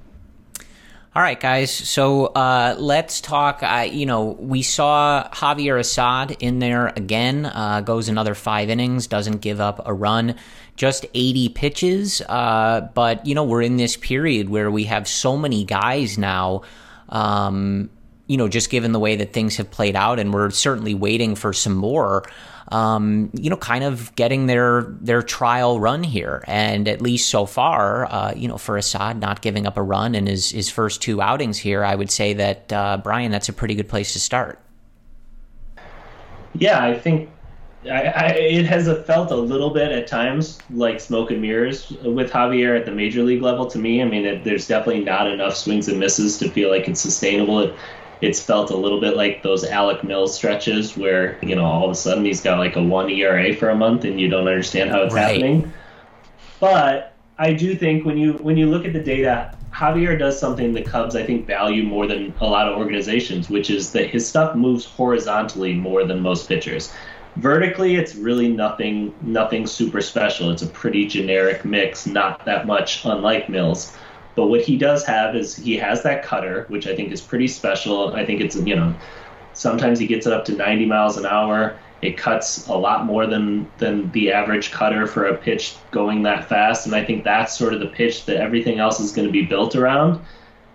[1.14, 1.72] All right, guys.
[1.72, 3.62] So uh, let's talk.
[3.64, 7.48] Uh, you know, we saw Javier Assad in there again.
[7.48, 10.36] Uh, goes another five innings, doesn't give up a run,
[10.78, 12.22] just 80 pitches.
[12.30, 16.62] Uh, but you know, we're in this period where we have so many guys now.
[17.10, 17.90] Um,
[18.28, 21.36] you know, just given the way that things have played out, and we're certainly waiting
[21.36, 22.24] for some more
[22.72, 26.44] um, you know, kind of getting their their trial run here.
[26.48, 30.16] And at least so far, uh, you know, for Assad not giving up a run
[30.16, 33.54] in his his first two outings here, I would say that uh, Bryan, that's a
[33.54, 34.60] pretty good place to start.
[36.54, 37.30] Yeah, I think
[37.86, 42.32] I, I, it has felt a little bit at times like smoke and mirrors with
[42.32, 43.66] Javier at the major league level.
[43.68, 46.88] To me, I mean, it, there's definitely not enough swings and misses to feel like
[46.88, 47.60] it's sustainable.
[47.62, 47.76] It,
[48.22, 51.92] it's felt a little bit like those Alec Mills stretches where, you know, all of
[51.92, 54.92] a sudden he's got like a one ERA for a month and you don't understand
[54.92, 55.42] how it's right.
[55.42, 55.74] happening.
[56.60, 60.74] But I do think when you when you look at the data, Javier does something
[60.74, 64.28] the Cubs I think value more than a lot of organizations, which is that his
[64.28, 66.94] stuff moves horizontally more than most pitchers.
[67.38, 70.52] Vertically, it's really nothing nothing super special.
[70.52, 73.98] It's a pretty generic mix, not that much unlike Mills.
[74.36, 77.48] But what he does have is he has that cutter, which I think is pretty
[77.48, 78.14] special.
[78.14, 78.96] I think it's you know
[79.54, 81.78] sometimes he gets it up to 90 miles an hour.
[82.02, 86.48] It cuts a lot more than than the average cutter for a pitch going that
[86.50, 89.32] fast, and I think that's sort of the pitch that everything else is going to
[89.32, 90.20] be built around.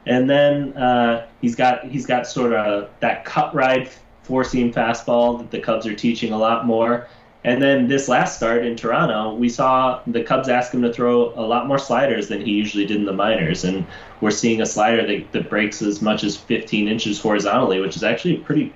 [0.06, 3.90] And then uh, he's got he's got sort of that cut ride
[4.22, 7.08] four seam fastball that the Cubs are teaching a lot more.
[7.46, 11.32] And then this last start in Toronto, we saw the Cubs ask him to throw
[11.36, 13.62] a lot more sliders than he usually did in the minors.
[13.62, 13.86] And
[14.20, 18.02] we're seeing a slider that, that breaks as much as 15 inches horizontally, which is
[18.02, 18.74] actually a pretty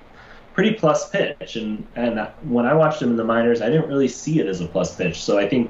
[0.53, 1.57] pretty plus pitch.
[1.57, 4.61] And and when I watched him in the minors, I didn't really see it as
[4.61, 5.21] a plus pitch.
[5.21, 5.69] So I think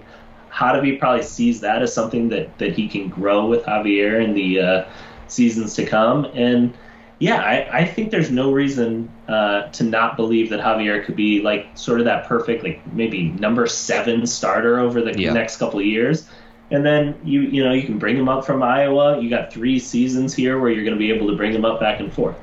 [0.52, 4.60] Hottovy probably sees that as something that, that he can grow with Javier in the
[4.60, 4.90] uh,
[5.28, 6.26] seasons to come.
[6.36, 6.78] And
[7.22, 11.40] yeah, I, I think there's no reason uh, to not believe that Javier could be
[11.40, 15.32] like sort of that perfect, like maybe number seven starter over the yeah.
[15.32, 16.28] next couple of years.
[16.72, 19.22] And then you you know you can bring him up from Iowa.
[19.22, 21.80] You got three seasons here where you're going to be able to bring him up
[21.80, 22.38] back and forth.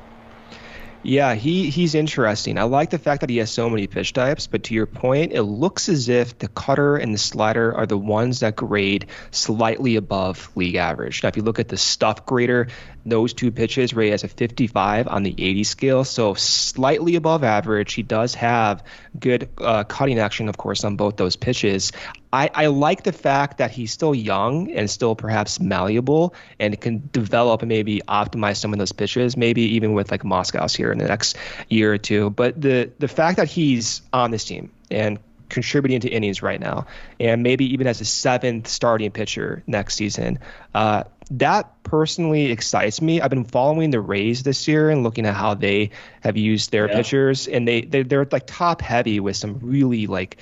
[1.01, 2.57] Yeah, he he's interesting.
[2.57, 5.31] I like the fact that he has so many pitch types, but to your point,
[5.31, 9.95] it looks as if the cutter and the slider are the ones that grade slightly
[9.95, 11.23] above league average.
[11.23, 12.67] Now, if you look at the stuff grader,
[13.05, 17.93] those two pitches rate as a 55 on the 80 scale, so slightly above average.
[17.93, 18.83] He does have
[19.17, 21.93] good uh, cutting action, of course, on both those pitches.
[22.31, 27.09] I, I like the fact that he's still young and still perhaps malleable and can
[27.11, 30.99] develop and maybe optimize some of those pitches, maybe even with like Moscow's here in
[30.99, 31.37] the next
[31.69, 32.29] year or two.
[32.29, 35.17] But the the fact that he's on this team and
[35.49, 36.85] contributing to innings right now,
[37.19, 40.37] and maybe even as a seventh starting pitcher next season,
[40.75, 43.21] uh, that personally excites me.
[43.21, 45.89] I've been following the Rays this year and looking at how they
[46.21, 46.95] have used their yeah.
[46.95, 50.37] pitchers, and they, they they're like top heavy with some really like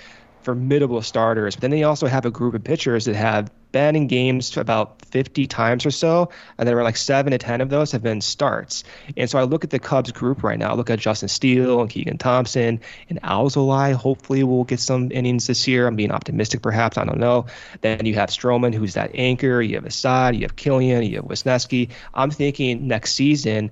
[0.47, 1.57] formidable starters.
[1.57, 5.03] But then they also have a group of pitchers that have been in games about
[5.07, 8.21] 50 times or so, and there were like seven to 10 of those have been
[8.21, 8.86] starts.
[9.17, 10.71] And so I look at the Cubs group right now.
[10.71, 12.79] I look at Justin Steele and Keegan Thompson
[13.10, 13.93] and Alzolay.
[13.93, 15.86] Hopefully, we'll get some innings this year.
[15.86, 16.97] I'm being optimistic, perhaps.
[16.97, 17.47] I don't know.
[17.81, 19.62] Then you have Stroman, who's that anchor.
[19.62, 20.33] You have Assad.
[20.38, 21.10] You have Kilian.
[21.10, 21.89] You have Wesneski.
[22.13, 23.69] I'm thinking next season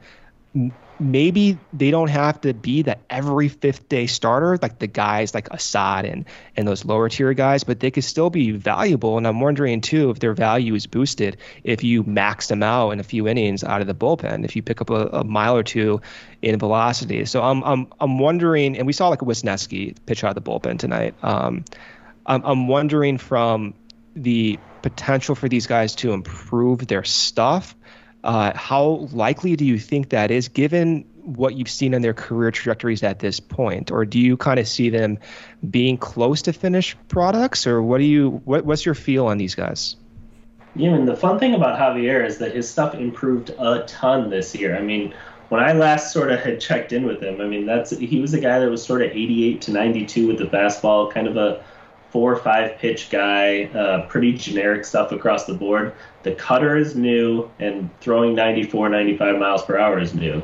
[0.99, 5.49] maybe they don't have to be the every fifth day starter like the guys like
[5.51, 9.17] Assad and and those lower tier guys, but they could still be valuable.
[9.17, 12.99] And I'm wondering too if their value is boosted if you max them out in
[12.99, 15.63] a few innings out of the bullpen, if you pick up a, a mile or
[15.63, 16.01] two
[16.41, 17.25] in velocity.
[17.25, 20.49] So I'm I'm I'm wondering, and we saw like a Wesneski pitch out of the
[20.49, 21.15] bullpen tonight.
[21.21, 21.65] Um,
[22.25, 23.73] I'm I'm wondering from
[24.15, 27.75] the potential for these guys to improve their stuff
[28.25, 32.51] uh, how likely do you think that is, given what you've seen in their career
[32.51, 35.17] trajectories at this point, or do you kind of see them
[35.69, 39.55] being close to finished products, or what do you what, what's your feel on these
[39.55, 39.95] guys?
[40.75, 44.53] Yeah, and the fun thing about Javier is that his stuff improved a ton this
[44.53, 44.75] year.
[44.75, 45.13] I mean,
[45.49, 48.33] when I last sort of had checked in with him, I mean that's he was
[48.33, 51.63] a guy that was sort of 88 to 92 with the fastball, kind of a
[52.09, 55.93] four or five pitch guy, uh, pretty generic stuff across the board.
[56.23, 60.41] The cutter is new, and throwing 94, 95 miles per hour is new.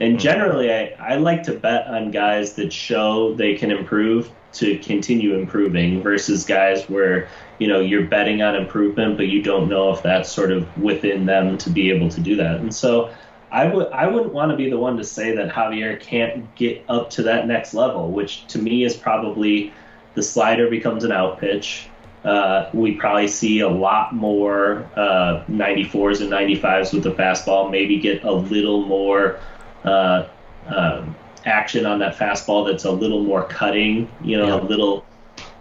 [0.00, 0.18] And hmm.
[0.18, 5.34] generally, I, I like to bet on guys that show they can improve to continue
[5.34, 10.02] improving versus guys where you know you're betting on improvement, but you don't know if
[10.02, 12.56] that's sort of within them to be able to do that.
[12.56, 13.12] And so
[13.50, 16.84] I would I wouldn't want to be the one to say that Javier can't get
[16.88, 19.72] up to that next level, which to me is probably
[20.18, 21.88] the slider becomes an out pitch.
[22.24, 27.70] Uh, we probably see a lot more uh, 94s and 95s with the fastball.
[27.70, 29.38] Maybe get a little more
[29.84, 30.26] uh,
[30.66, 32.66] um, action on that fastball.
[32.66, 34.10] That's a little more cutting.
[34.24, 34.60] You know, yeah.
[34.60, 35.06] a little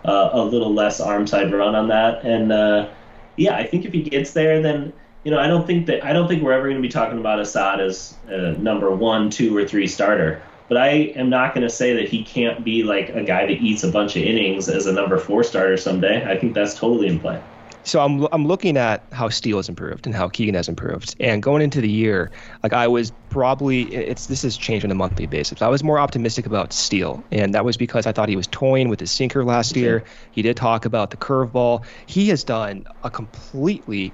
[0.04, 2.26] uh, a little less arm side run on that.
[2.26, 2.90] And uh,
[3.36, 4.92] yeah, I think if he gets there, then
[5.24, 7.20] you know, I don't think that I don't think we're ever going to be talking
[7.20, 10.42] about Assad as a number one, two, or three starter.
[10.68, 13.62] But I am not going to say that he can't be like a guy that
[13.62, 16.30] eats a bunch of innings as a number four starter someday.
[16.30, 17.42] I think that's totally in play.
[17.88, 21.42] So I'm I'm looking at how Steele has improved and how Keegan has improved, and
[21.42, 25.26] going into the year, like I was probably it's this has changed on a monthly
[25.26, 25.62] basis.
[25.62, 28.90] I was more optimistic about Steele, and that was because I thought he was toying
[28.90, 30.04] with his sinker last year.
[30.32, 31.86] He did talk about the curveball.
[32.08, 34.10] He has done a completely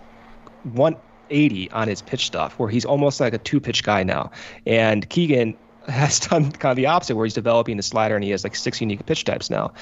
[0.61, 4.29] 180 on his pitch stuff, where he's almost like a two pitch guy now.
[4.67, 8.31] And Keegan has done kind of the opposite, where he's developing the slider and he
[8.31, 9.73] has like six unique pitch types now.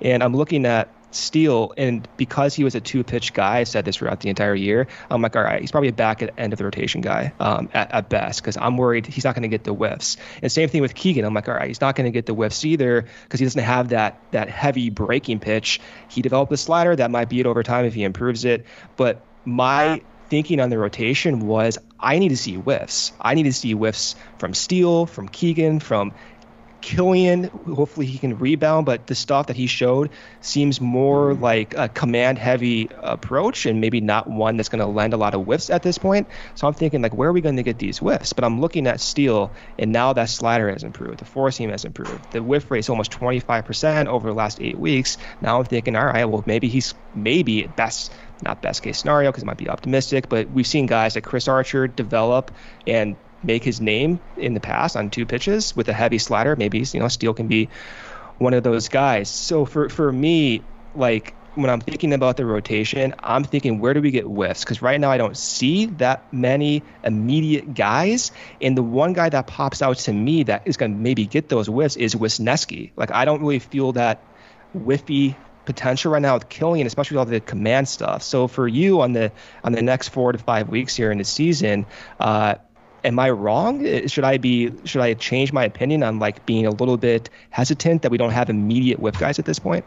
[0.00, 3.84] And I'm looking at Steele, and because he was a two pitch guy, I said
[3.84, 4.86] this throughout the entire year.
[5.10, 7.68] I'm like, all right, he's probably a back at end of the rotation guy um,
[7.74, 10.16] at, at best, because I'm worried he's not going to get the whiffs.
[10.40, 11.24] And same thing with Keegan.
[11.24, 13.62] I'm like, all right, he's not going to get the whiffs either, because he doesn't
[13.62, 15.80] have that that heavy breaking pitch.
[16.08, 18.64] He developed the slider that might be it over time if he improves it,
[18.96, 23.12] but my thinking on the rotation was I need to see whiffs.
[23.20, 26.12] I need to see whiffs from Steele, from Keegan, from
[26.80, 27.50] Kilian.
[27.74, 30.10] Hopefully he can rebound, but the stuff that he showed
[30.40, 35.12] seems more like a command heavy approach and maybe not one that's going to lend
[35.12, 36.26] a lot of whiffs at this point.
[36.54, 38.32] So I'm thinking like where are we going to get these whiffs?
[38.32, 41.18] But I'm looking at Steele and now that slider has improved.
[41.18, 42.32] The four seam has improved.
[42.32, 45.18] The whiff rate is almost 25% over the last eight weeks.
[45.40, 49.30] Now I'm thinking, all right, well maybe he's maybe at best not best case scenario
[49.30, 52.50] because it might be optimistic, but we've seen guys like Chris Archer develop
[52.86, 56.56] and make his name in the past on two pitches with a heavy slider.
[56.56, 57.68] Maybe you know Steele can be
[58.38, 59.28] one of those guys.
[59.28, 60.62] So for for me,
[60.94, 64.60] like when I'm thinking about the rotation, I'm thinking where do we get whiffs?
[64.60, 69.46] Because right now I don't see that many immediate guys, and the one guy that
[69.46, 72.92] pops out to me that is going to maybe get those whiffs is Wesneski.
[72.96, 74.22] Like I don't really feel that
[74.74, 75.34] whiffy
[75.72, 78.22] potential right now with Kilian, especially with all the command stuff.
[78.22, 79.30] So for you on the
[79.62, 81.86] on the next four to five weeks here in the season,
[82.18, 82.56] uh,
[83.04, 83.84] am I wrong?
[84.08, 88.02] Should I be should I change my opinion on like being a little bit hesitant
[88.02, 89.84] that we don't have immediate whiff guys at this point?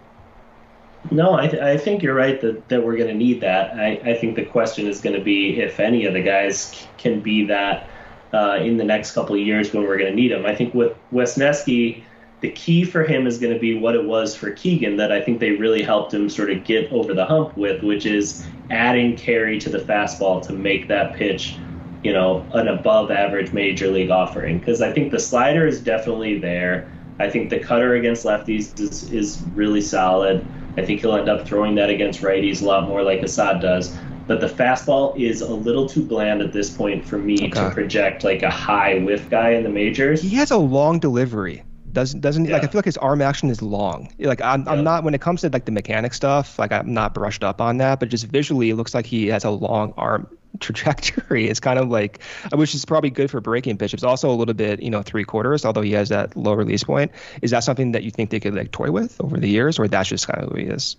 [1.11, 3.77] No, I, th- I think you're right that, that we're going to need that.
[3.77, 6.87] I, I think the question is going to be if any of the guys c-
[6.97, 7.89] can be that
[8.33, 10.45] uh, in the next couple of years when we're going to need them.
[10.45, 12.03] I think with Wesneski,
[12.43, 15.21] the key for him is going to be what it was for Keegan that I
[15.21, 19.15] think they really helped him sort of get over the hump with, which is adding
[19.15, 21.55] carry to the fastball to make that pitch,
[22.03, 24.59] you know, an above average major league offering.
[24.59, 26.91] Because I think the slider is definitely there.
[27.17, 30.45] I think the cutter against lefties is, is really solid.
[30.75, 33.97] I think he'll end up throwing that against righties a lot more like Assad does.
[34.27, 37.51] But the fastball is a little too bland at this point for me okay.
[37.51, 40.21] to project like a high whiff guy in the majors.
[40.21, 41.63] He has a long delivery
[41.93, 42.53] Doesn't doesn't yeah.
[42.53, 44.11] like I feel like his arm action is long.
[44.17, 44.71] Like I'm, yeah.
[44.71, 46.57] I'm not when it comes to like the mechanic stuff.
[46.57, 49.43] Like I'm not brushed up on that, but just visually, it looks like he has
[49.43, 50.27] a long arm
[50.59, 51.47] trajectory.
[51.47, 52.19] It's kind of like,
[52.51, 53.93] which is probably good for breaking pitch.
[53.93, 56.83] It's also a little bit, you know, three quarters, although he has that low release
[56.83, 57.11] point.
[57.43, 59.87] Is that something that you think they could like toy with over the years, or
[59.87, 60.95] that's just kind of who he is?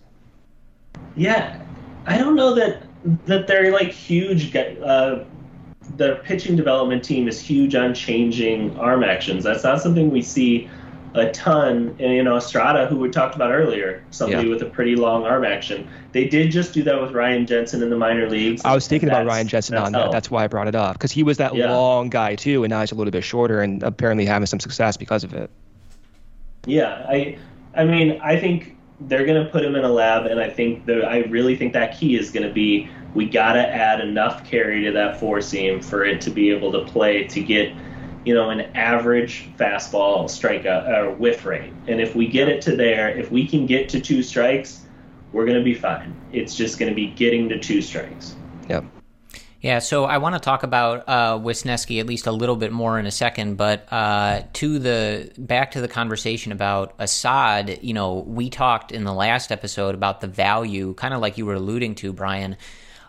[1.17, 1.61] Yeah,
[2.07, 2.83] I don't know that
[3.27, 4.55] that they're like huge.
[4.55, 5.25] Uh,
[5.97, 9.45] the pitching development team is huge on changing arm actions.
[9.45, 10.71] That's not something we see
[11.15, 11.97] a ton.
[11.99, 14.55] And, you know, Estrada, who we talked about earlier, somebody yeah.
[14.55, 15.89] with a pretty long arm action.
[16.13, 18.63] They did just do that with Ryan Jensen in the minor leagues.
[18.65, 20.11] I was thinking about Ryan Jensen on that.
[20.11, 21.73] That's why I brought it up because he was that yeah.
[21.73, 24.97] long guy too, and now he's a little bit shorter and apparently having some success
[24.97, 25.51] because of it.
[26.67, 27.39] Yeah, I,
[27.75, 30.87] I mean, I think they're going to put him in a lab, and I think
[30.87, 34.49] the, I really think that key is going to be we got to add enough
[34.49, 37.73] carry to that four seam for it to be able to play to get
[38.25, 41.73] you know, an average fastball strike uh, whiff rate.
[41.87, 44.83] And if we get it to there, if we can get to two strikes,
[45.33, 46.15] we're going to be fine.
[46.33, 48.37] It's just going to be getting to two strikes.
[48.69, 48.85] Yep.
[49.61, 52.99] Yeah, so I want to talk about uh, Wesneski at least a little bit more
[52.99, 57.79] in a second, but uh, to the back to the conversation about Assad.
[57.81, 61.47] You know, we talked in the last episode about the value, kind of like you
[61.47, 62.59] were alluding to, Bryan,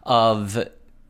[0.04, 0.58] of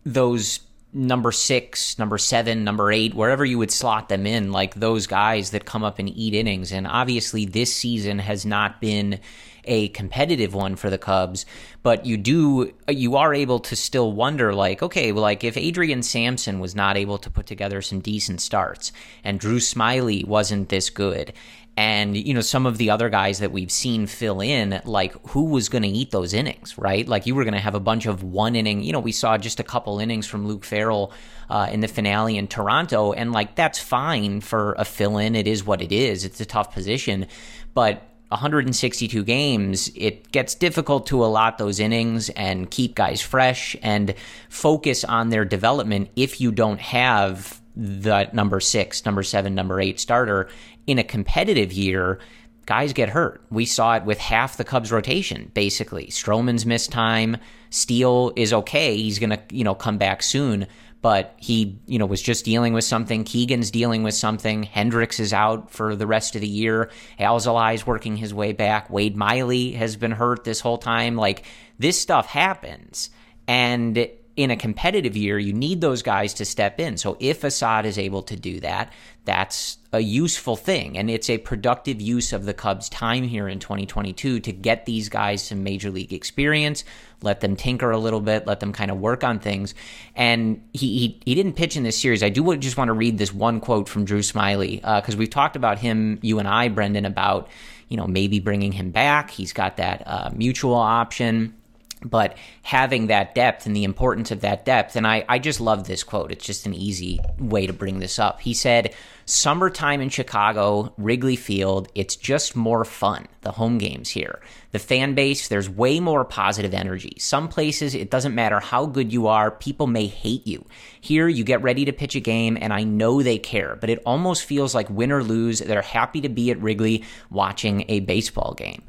[0.03, 0.61] those
[0.95, 5.51] number six, number seven, number eight, wherever you would slot them in, like those guys
[5.51, 6.71] that come up and eat innings.
[6.71, 9.19] And obviously, this season has not been
[9.65, 11.45] a competitive one for the Cubs,
[11.83, 16.03] but you do you are able to still wonder like okay, well like if Adrian
[16.03, 18.91] Sampson was not able to put together some decent starts
[19.23, 21.33] and Drew Smyly wasn't this good
[21.77, 25.45] and you know some of the other guys that we've seen fill in like who
[25.45, 27.07] was going to eat those innings right?
[27.07, 29.37] Like you were going to have a bunch of one inning you know we saw
[29.37, 31.11] just a couple innings from luke farrell
[31.49, 35.47] uh, in the finale in toronto and like that's fine for a fill in it
[35.47, 36.25] is what it is.
[36.25, 37.27] It's a tough position.
[37.73, 44.15] But 162 games, it gets difficult to allot those innings and keep guys fresh and
[44.49, 49.99] focus on their development if you don't have the number six, number seven, number eight
[49.99, 50.47] starter
[50.87, 52.19] in a competitive year,
[52.65, 53.43] guys get hurt.
[53.49, 56.07] We saw it with half the Cubs rotation, basically.
[56.07, 57.37] Stroman's missed time.
[57.69, 58.95] Steele is okay.
[58.97, 60.67] He's to, you know, come back soon,
[61.01, 63.23] but he, you know, was just dealing with something.
[63.23, 64.63] Keegan's dealing with something.
[64.63, 66.89] Hendricks is out for the rest of the year.
[67.19, 68.89] Alzolay's working his way back.
[68.89, 71.15] Wade Miley has been hurt this whole time.
[71.15, 71.45] Like,
[71.77, 73.09] this stuff happens.
[73.47, 76.97] And in a competitive year, you need those guys to step in.
[76.97, 78.91] So if Assad is able to do that,
[79.23, 80.97] that's a useful thing.
[80.97, 85.07] And it's a productive use of the Cubs' time here in 2022 to get these
[85.07, 86.83] guys some major league experience,
[87.21, 89.73] let them tinker a little bit, let them kind of work on things.
[90.17, 92.21] And he, he, he didn't pitch in this series.
[92.21, 95.29] I do just want to read this one quote from Drew Smyly, because uh, we've
[95.29, 97.49] talked about him, you and I, Brendan, about
[97.87, 99.31] you know maybe bringing him back.
[99.31, 101.54] He's got that uh, mutual option
[102.03, 104.95] but having that depth and the importance of that depth.
[104.95, 106.31] And I, I just love this quote.
[106.31, 108.41] It's just an easy way to bring this up.
[108.41, 108.93] He said,
[109.27, 114.39] Summertime in Chicago, Wrigley Field, it's just more fun, the home games here.
[114.71, 117.15] The fan base, there's way more positive energy.
[117.17, 120.63] Some places, it doesn't matter how good you are, people may hate you.
[121.01, 124.03] Here, you get ready to pitch a game, and I know they care, but it
[124.05, 128.53] almost feels like win or lose, they're happy to be at Wrigley watching a baseball
[128.53, 128.83] game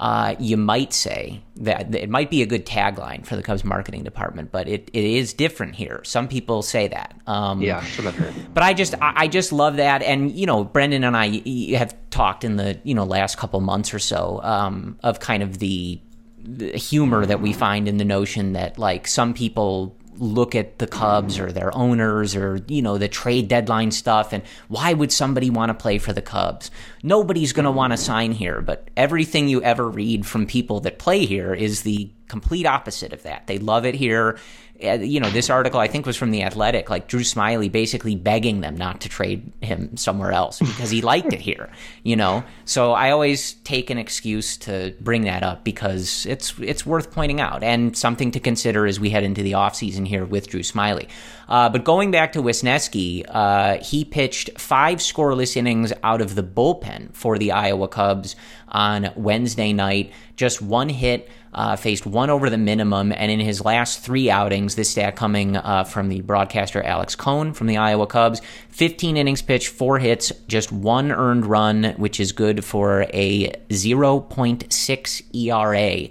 [0.00, 4.02] uh, you might say that it might be a good tagline for the Cubs marketing
[4.02, 6.00] department, but it, it is different here.
[6.04, 7.14] Some people say that.
[7.26, 8.10] Um, yeah, sure
[8.54, 11.42] But I just I, I just love that, and you know, Brendan and I
[11.76, 15.58] have talked in the you know last couple months or so um, of kind of
[15.58, 16.00] the,
[16.38, 20.86] the humor that we find in the notion that like some people look at the
[20.86, 25.50] Cubs or their owners or, you know, the trade deadline stuff and why would somebody
[25.50, 26.70] want to play for the Cubs?
[27.02, 30.98] Nobody's going to want to sign here, but everything you ever read from people that
[30.98, 33.46] play here is the complete opposite of that.
[33.46, 34.38] They love it here.
[34.82, 38.16] Uh, you know, this article I think was from the Athletic, like Drew Smyly basically
[38.16, 41.70] begging them not to trade him somewhere else because he liked it here.
[42.02, 46.84] You know, so I always take an excuse to bring that up because it's it's
[46.86, 50.48] worth pointing out and something to consider as we head into the offseason here with
[50.48, 51.08] Drew Smyly.
[51.48, 56.44] Uh, but going back to Wesneski, uh, he pitched five scoreless innings out of the
[56.44, 58.36] bullpen for the Iowa Cubs
[58.70, 60.12] on Wednesday night.
[60.36, 64.74] Just one hit, uh, faced one over the minimum, and in his last three outings,
[64.74, 68.40] this stat coming uh, from the broadcaster Alex Cohn from the Iowa Cubs,
[68.70, 75.34] 15 innings pitched, four hits, just one earned run, which is good for a 0.6
[75.34, 76.08] ERA.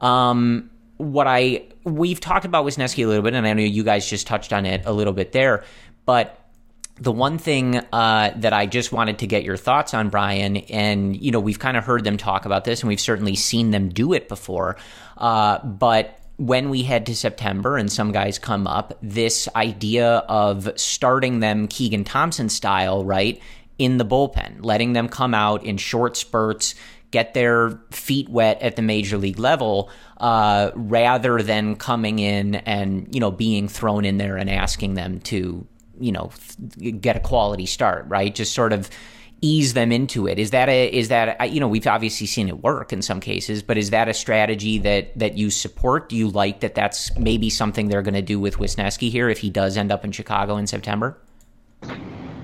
[0.00, 4.08] Um, what I we've talked about Wesneski a little bit, and I know you guys
[4.08, 5.64] just touched on it a little bit there,
[6.04, 6.47] but
[7.00, 11.20] the one thing uh, that I just wanted to get your thoughts on, Bryan, and
[11.20, 13.88] you know we've kind of heard them talk about this, and we've certainly seen them
[13.88, 14.76] do it before.
[15.16, 20.70] Uh, but when we head to September and some guys come up, this idea of
[20.76, 23.40] starting them Keegan Thompson style, right,
[23.78, 26.74] in the bullpen, letting them come out in short spurts,
[27.10, 33.12] get their feet wet at the major league level, uh, rather than coming in and
[33.14, 35.66] you know being thrown in there and asking them to
[36.00, 36.30] you know
[37.00, 38.34] get a quality start, right?
[38.34, 38.88] Just sort of
[39.40, 40.38] ease them into it.
[40.38, 43.20] Is that a is that a, you know we've obviously seen it work in some
[43.20, 46.08] cases, but is that a strategy that that you support?
[46.08, 46.74] Do you like that?
[46.74, 50.04] That's maybe something they're going to do with Wesneski here if he does end up
[50.04, 51.18] in Chicago in September.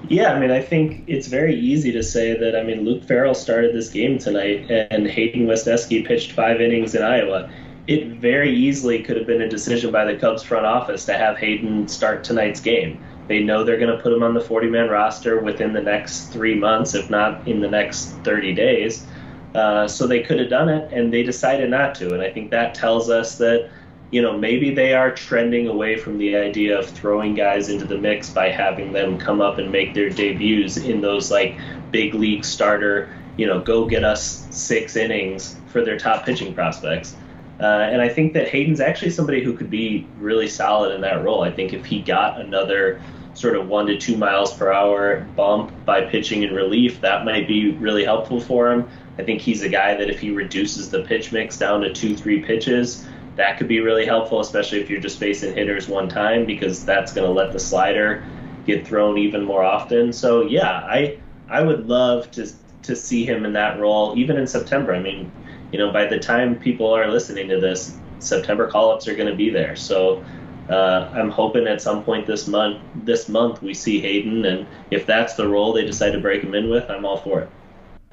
[0.08, 2.54] Yeah, I mean, I think it's very easy to say that.
[2.54, 7.02] I mean, Luke Farrell started this game tonight, and Hayden Wesneski pitched five innings in
[7.02, 7.50] Iowa.
[7.86, 11.38] It very easily could have been a decision by the Cubs front office to have
[11.38, 14.88] Hayden start tonight's game they know they're going to put him on the 40 man
[14.88, 19.06] roster within the next three months, if not in the next 30 days.
[19.54, 22.12] Uh, so they could have done it, and they decided not to.
[22.12, 23.70] And I think that tells us that,
[24.10, 27.96] you know, maybe they are trending away from the idea of throwing guys into the
[27.96, 31.56] mix by having them come up and make their debuts in those like
[31.92, 37.16] big league starter, you know, go get us six innings for their top pitching prospects.
[37.60, 41.22] Uh, and I think that Hayden's actually somebody who could be really solid in that
[41.22, 41.42] role.
[41.42, 43.00] I think if he got another
[43.34, 47.46] sort of one to two miles per hour bump by pitching in relief, that might
[47.48, 48.88] be really helpful for him.
[49.18, 52.16] I think he's a guy that if he reduces the pitch mix down to two,
[52.16, 56.46] three pitches, that could be really helpful, especially if you're just facing hitters one time,
[56.46, 58.24] because that's going to let the slider
[58.66, 60.12] get thrown even more often.
[60.12, 62.48] So yeah, I I would love to
[62.82, 64.94] to see him in that role, even in September.
[64.94, 65.32] I mean,
[65.72, 69.36] you know, by the time people are listening to this, September call-ups are going to
[69.36, 69.76] be there.
[69.76, 70.24] So
[70.68, 75.04] uh, I'm hoping at some point this month, this month we see Hayden, and if
[75.04, 77.50] that's the role they decide to break him in with, I'm all for it.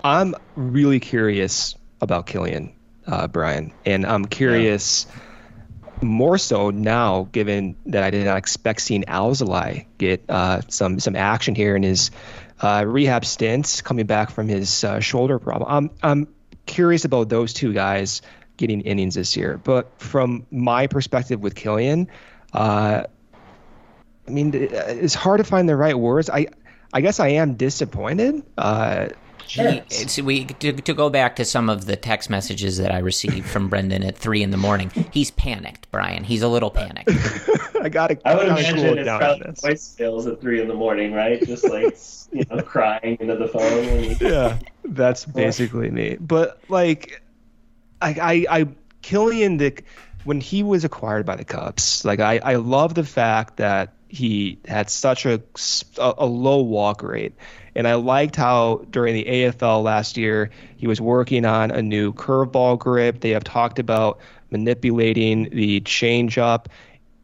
[0.04, 2.74] I'm really curious about Kilian,
[3.06, 6.08] uh, Bryan, and I'm curious yeah.
[6.08, 11.16] more so now, given that I did not expect seeing Alzolay get uh, some some
[11.16, 12.12] action here in his
[12.60, 15.70] uh, rehab stints, coming back from his uh, shoulder problem.
[15.72, 16.28] I'm I'm
[16.66, 18.22] curious about those two guys
[18.58, 19.58] getting innings this year.
[19.58, 22.08] But from my perspective with Kilian,
[22.54, 23.04] uh,
[24.28, 26.30] I mean, it's hard to find the right words.
[26.30, 26.48] I,
[26.94, 28.44] I guess I am disappointed.
[28.58, 29.10] Uh,
[29.58, 33.48] it's, we to, to, go back to some of the text messages that I received
[33.48, 34.92] from Brendan at three in the morning.
[35.12, 36.24] He's panicked, Bryan.
[36.24, 37.10] He's a little panicked.
[37.82, 38.18] I gotta.
[38.26, 41.44] I would imagine cool it's probably voice fails at three in the morning, right?
[41.46, 41.98] Just like
[42.32, 44.16] you know, crying into the phone.
[44.22, 46.18] yeah, that's basically me.
[46.20, 47.22] But like,
[48.02, 48.68] I, I, I
[49.02, 49.86] Kilian Dick
[50.24, 54.60] when he was acquired by the Cubs, like I, I love the fact that he
[54.68, 55.42] had such a,
[55.98, 57.34] a, a low walk rate.
[57.76, 62.14] And I liked how during the AFL last year, he was working on a new
[62.14, 63.22] curveball grip.
[63.22, 64.20] They have talked about
[64.50, 66.66] manipulating the changeup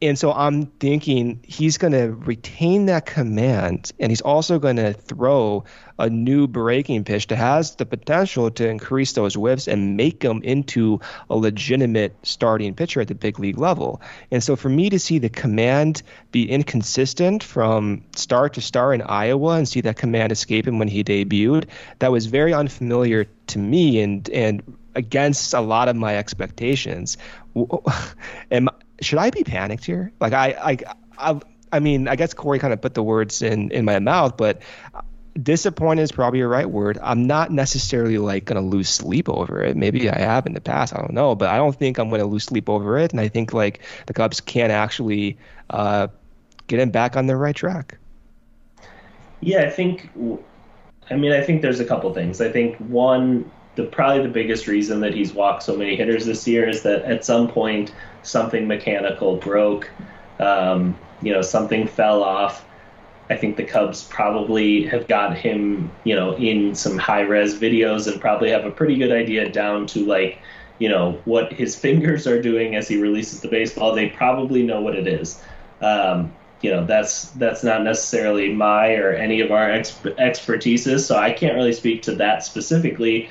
[0.02, 4.94] and so I'm thinking he's going to retain that command, and he's also going to
[4.94, 5.64] throw
[5.98, 10.44] a new breaking pitch that has the potential to increase those whiffs and make him
[10.44, 14.00] into a legitimate starting pitcher at the big league level.
[14.30, 19.02] And so for me to see the command be inconsistent from start to start in
[19.02, 21.66] Iowa and see that command escape him when he debuted,
[22.00, 24.62] that was very unfamiliar to me and and
[24.98, 27.18] against a lot of my expectations.
[28.52, 28.68] Am
[29.02, 30.12] should I be panicked here?
[30.20, 30.78] Like I, I,
[31.32, 31.42] I,
[31.72, 34.62] I mean, I guess Corey kind of put the words in in my mouth, but
[35.42, 36.98] disappointed is probably a right word.
[37.02, 39.76] I'm not necessarily like going to lose sleep over it.
[39.78, 40.96] Maybe I have in the past.
[40.96, 43.12] I don't know, but I don't think I'm going to lose sleep over it.
[43.12, 45.38] And I think like the Cubs can actually
[45.70, 46.08] uh,
[46.68, 47.98] get him back on the right track.
[49.40, 50.10] Yeah, I think.
[51.10, 52.42] I mean, I think there's a couple things.
[52.42, 56.48] I think one, the probably the biggest reason that he's walked so many hitters this
[56.48, 57.94] year is that at some point
[58.28, 59.90] something mechanical broke,
[60.40, 62.66] um, you know, something fell off.
[63.30, 68.12] I think the Cubs probably have got him, you know, in some high res videos
[68.12, 70.40] and probably have a pretty good idea down to like,
[70.80, 73.94] you know, what his fingers are doing as he releases the baseball.
[73.94, 75.42] They probably know what it is.
[75.82, 81.16] Um, you know, that's that's not necessarily my or any of our exp- expertises, so
[81.16, 83.30] I can't really speak to that specifically.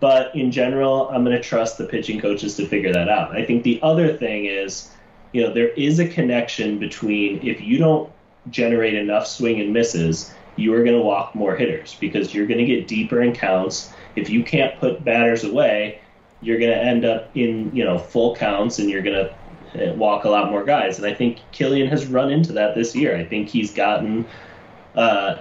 [0.00, 3.36] But in general, I'm going to trust the pitching coaches to figure that out.
[3.36, 4.90] I think the other thing is,
[5.32, 8.10] you know, there is a connection between if you don't
[8.50, 12.58] generate enough swing and misses, you are going to walk more hitters because you're going
[12.58, 13.92] to get deeper in counts.
[14.16, 16.00] If you can't put batters away,
[16.40, 19.28] you're going to end up in, you know, full counts and you're going
[19.74, 20.98] to walk a lot more guys.
[20.98, 23.16] And I think Kilian has run into that this year.
[23.16, 24.26] I think he's gotten
[24.94, 25.36] uh,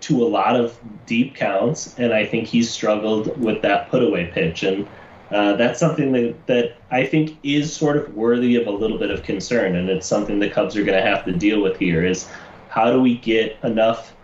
[0.00, 4.26] to a lot of deep counts, and I think he's struggled with that put away
[4.26, 4.62] pitch.
[4.62, 4.86] And
[5.30, 9.10] uh, that's something that, that I think is sort of worthy of a little bit
[9.10, 12.04] of concern, and it's something the Cubs are going to have to deal with here.
[12.04, 12.28] Is
[12.68, 14.14] how do we get enough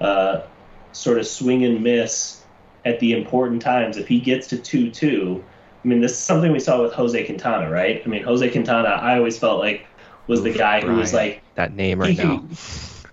[0.00, 0.42] uh,
[0.92, 2.42] sort of swing and miss
[2.84, 3.96] at the important times?
[3.96, 5.44] If he gets to two two,
[5.84, 8.02] I mean, this is something we saw with Jose Quintana, right?
[8.04, 9.86] I mean, Jose Quintana, I always felt like
[10.26, 12.44] was the guy who was like that name right now.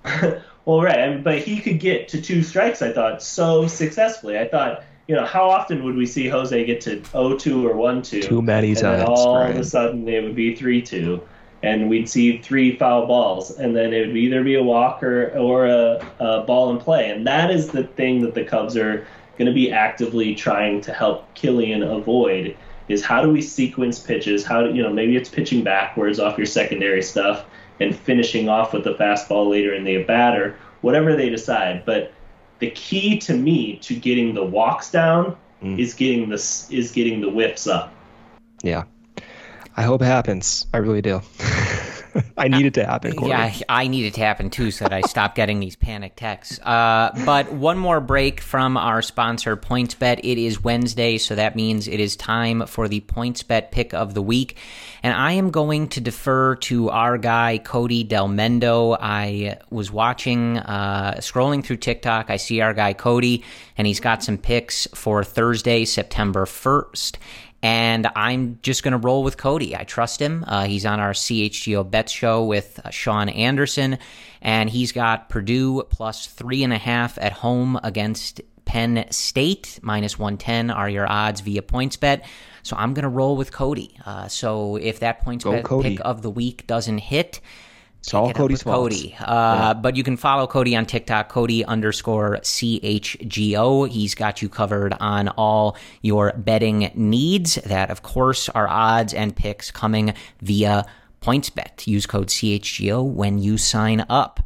[0.65, 2.81] well, right, I mean, but he could get to two strikes.
[2.81, 4.37] I thought so successfully.
[4.37, 8.23] I thought, you know, how often would we see Jose get to 0-2 or 1-2?
[8.23, 8.99] Too many and times.
[8.99, 9.51] Then all right.
[9.51, 11.21] of a sudden, it would be 3-2,
[11.63, 15.29] and we'd see three foul balls, and then it would either be a walk or
[15.37, 19.05] or a, a ball in play, and that is the thing that the Cubs are
[19.37, 22.55] going to be actively trying to help Kilian avoid
[22.87, 24.45] is how do we sequence pitches?
[24.45, 27.45] How do you know maybe it's pitching backwards off your secondary stuff
[27.79, 31.85] and finishing off with the fastball later in the at or whatever they decide.
[31.85, 32.13] But
[32.59, 35.79] the key to me to getting the walks down mm.
[35.79, 37.93] is getting the is getting the whiffs up.
[38.61, 38.83] Yeah,
[39.75, 40.67] I hope it happens.
[40.73, 41.21] I really do.
[42.37, 43.13] I need it to happen.
[43.23, 46.59] Yeah, I need it to happen too, so that I stop getting these panic texts.
[46.59, 50.19] Uh, but one more break from our sponsor, PointsBet.
[50.23, 54.21] It is Wednesday, so that means it is time for the PointsBet pick of the
[54.21, 54.57] week,
[55.01, 58.97] and I am going to defer to our guy Cody Delmendo.
[58.99, 62.29] I was watching, uh, scrolling through TikTok.
[62.29, 63.43] I see our guy Cody,
[63.77, 67.17] and he's got some picks for Thursday, September first
[67.63, 69.73] and I'm just going to roll with Cody.
[69.73, 70.43] I trust him.
[70.45, 73.97] Uh, he's on our CHGO Bet show with uh, Sean Anderson,
[74.41, 79.79] and he's got Purdue plus three and a half at home against Penn State.
[79.81, 82.23] Minus 110 are your odds via PointsBet.
[82.63, 83.97] So I'm going to roll with Cody.
[84.05, 87.39] Uh, so if that PointsBet pick of the week doesn't hit,
[88.03, 89.15] it's all Cody's Cody.
[89.17, 89.73] Uh, yeah.
[89.75, 93.87] But you can follow Cody on TikTok, Cody underscore CHGO.
[93.87, 97.55] He's got you covered on all your betting needs.
[97.55, 100.85] That, of course, are odds and picks coming via
[101.21, 101.87] PointsBet.
[101.87, 104.41] Use code CHGO when you sign up.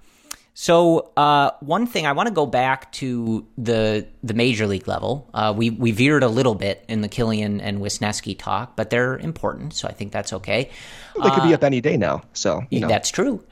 [0.59, 5.29] So uh, one thing I want to go back to the the major league level.
[5.31, 9.19] Uh, we we veered a little bit in the Kilian and Wesneski talk, but they're
[9.19, 10.71] important, so I think that's okay.
[11.15, 12.87] Well, they could uh, be up any day now, so you know.
[12.87, 13.43] that's true.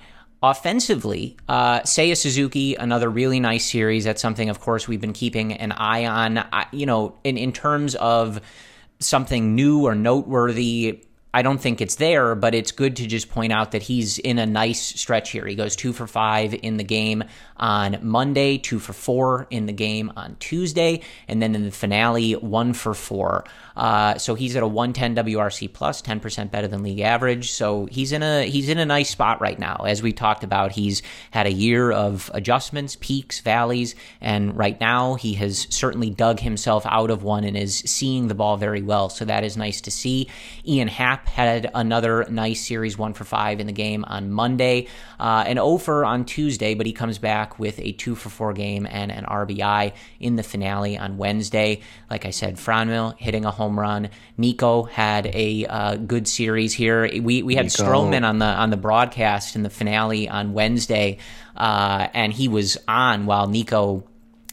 [0.45, 4.03] Offensively, uh, Seiya Suzuki, another really nice series.
[4.03, 6.37] That's something, of course, we've been keeping an eye on.
[6.37, 8.39] I, you know, in in terms of
[8.99, 11.03] something new or noteworthy
[11.35, 14.39] I don't think it's there, but it's good to just point out that he's in
[14.39, 15.45] a nice stretch here.
[15.45, 17.25] He goes two for five in the game
[17.57, 22.33] on Monday, two for four in the game on Tuesday, and then in the finale,
[22.33, 23.43] one for four.
[23.75, 27.51] Uh, so he's at a 110 WRC plus, 10% better than league average.
[27.51, 29.83] So he's in a he's in a nice spot right now.
[29.85, 35.15] As we talked about, he's had a year of adjustments, peaks, valleys, and right now
[35.15, 39.09] he has certainly dug himself out of one and is seeing the ball very well.
[39.09, 40.29] So that is nice to see.
[40.65, 44.87] Ian Happ had another nice series, one for five in the game on Monday,
[45.19, 48.85] uh, an over on Tuesday, but he comes back with a two for four game
[48.89, 51.81] and an RBI in the finale on Wednesday.
[52.09, 54.09] Like I said, Franmil hitting a home run.
[54.37, 57.09] Nico had a uh, good series here.
[57.21, 57.83] We we had Nico.
[57.83, 61.17] Stroman on the on the broadcast in the finale on Wednesday,
[61.57, 64.03] uh, and he was on while Nico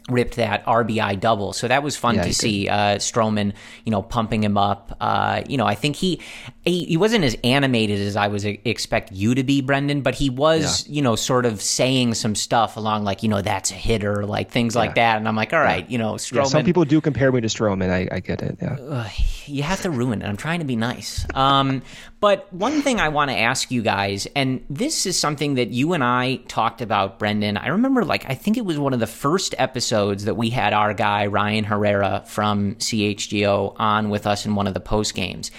[0.08, 1.52] ripped that RBI double.
[1.52, 3.52] So that was fun yeah, to see uh, Stroman,
[3.84, 4.96] you know, pumping him up.
[5.00, 6.20] Uh, you know, I think he,
[6.64, 10.30] he, he wasn't as animated as I was expect you to be, Brendan, but he
[10.30, 10.96] was, yeah.
[10.96, 14.50] you know, sort of saying some stuff along like, you know, that's a hitter, like
[14.50, 14.80] things yeah.
[14.80, 15.18] like that.
[15.18, 16.46] And I'm like, all right, you know, Stroman.
[16.48, 17.90] some people do compare me to Stroman.
[17.90, 18.58] I, I get it.
[18.60, 18.74] Yeah.
[18.74, 19.08] Uh,
[19.52, 20.26] you have to ruin it.
[20.26, 21.26] I'm trying to be nice.
[21.34, 21.82] Um,
[22.20, 25.92] but one thing I want to ask you guys, and this is something that you
[25.92, 27.56] and I talked about, Brendan.
[27.56, 30.72] I remember, like, I think it was one of the first episodes that we had
[30.72, 35.50] our guy, Ryan Herrera from CHGO, on with us in one of the post games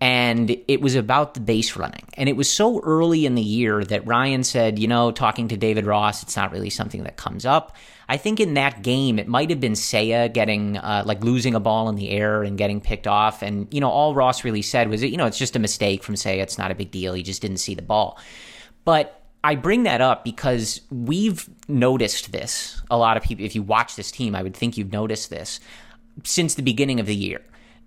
[0.00, 2.04] and it was about the base running.
[2.14, 5.56] And it was so early in the year that Ryan said, you know, talking to
[5.56, 7.76] David Ross, it's not really something that comes up.
[8.08, 11.60] I think in that game, it might have been Seiya getting, uh, like losing a
[11.60, 13.42] ball in the air and getting picked off.
[13.42, 16.14] And, you know, all Ross really said was, you know, it's just a mistake from
[16.14, 16.42] Seiya.
[16.42, 17.14] It's not a big deal.
[17.14, 18.18] He just didn't see the ball.
[18.84, 22.80] But I bring that up because we've noticed this.
[22.90, 25.60] A lot of people, if you watch this team, I would think you've noticed this
[26.24, 27.40] since the beginning of the year.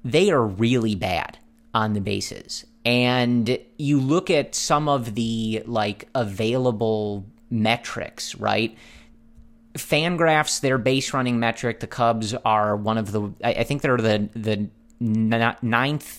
[0.04, 1.38] They are really bad
[1.74, 2.66] on the bases.
[2.86, 8.78] And you look at some of the like available metrics, right?
[9.80, 14.30] Fangraphs, their base running metric, the Cubs are one of the, I think they're the
[14.36, 14.70] the
[15.00, 16.19] ninth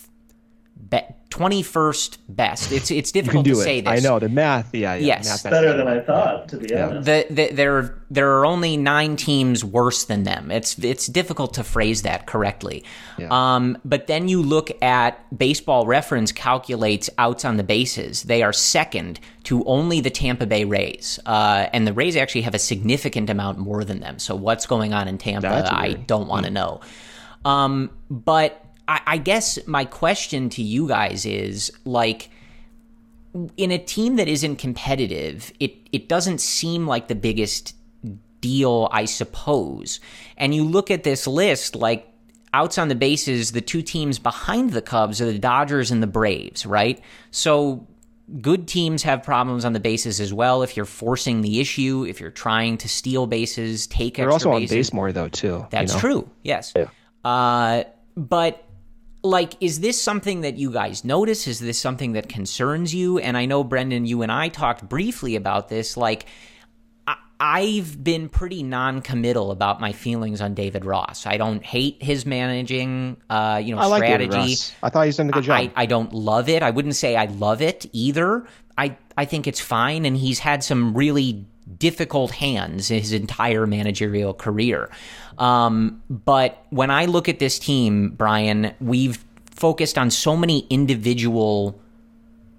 [1.31, 2.71] 21st best.
[2.73, 3.85] It's it's difficult to say it.
[3.85, 4.05] this.
[4.05, 4.75] I know the math.
[4.75, 6.49] Yeah, yeah yes, math better than I thought.
[6.49, 6.87] To be yeah.
[6.87, 10.51] honest, the, the, there there are only nine teams worse than them.
[10.51, 12.83] It's it's difficult to phrase that correctly.
[13.17, 13.29] Yeah.
[13.31, 18.23] Um, but then you look at Baseball Reference calculates outs on the bases.
[18.23, 22.55] They are second to only the Tampa Bay Rays, uh, and the Rays actually have
[22.55, 24.19] a significant amount more than them.
[24.19, 25.71] So what's going on in Tampa?
[25.73, 26.55] I don't want to mm.
[26.55, 26.81] know.
[27.43, 32.29] Um, but I, I guess my question to you guys is like
[33.55, 37.73] in a team that isn't competitive, it it doesn't seem like the biggest
[38.41, 40.01] deal, I suppose.
[40.35, 42.05] And you look at this list, like
[42.53, 46.07] outs on the bases, the two teams behind the Cubs are the Dodgers and the
[46.07, 47.01] Braves, right?
[47.29, 47.87] So
[48.41, 50.63] good teams have problems on the bases as well.
[50.63, 54.71] If you're forcing the issue, if you're trying to steal bases, take They're also bases.
[54.71, 55.65] on base more though too.
[55.69, 56.01] That's you know?
[56.01, 56.29] true.
[56.43, 56.73] Yes.
[56.75, 56.89] Yeah.
[57.23, 57.83] Uh,
[58.17, 58.65] but
[59.23, 63.37] like is this something that you guys notice is this something that concerns you and
[63.37, 66.25] i know brendan you and i talked briefly about this like
[67.43, 71.25] I've been pretty non-committal about my feelings on David Ross.
[71.25, 74.37] I don't hate his managing, uh, you know, I strategy.
[74.37, 75.59] Like I thought he's done a good job.
[75.59, 76.61] I, I, don't love it.
[76.61, 78.45] I wouldn't say I love it either.
[78.77, 81.43] I I think it's fine, and he's had some really
[81.79, 84.91] difficult hands his entire managerial career.
[85.41, 91.81] Um, but when I look at this team, Bryan, we've focused on so many individual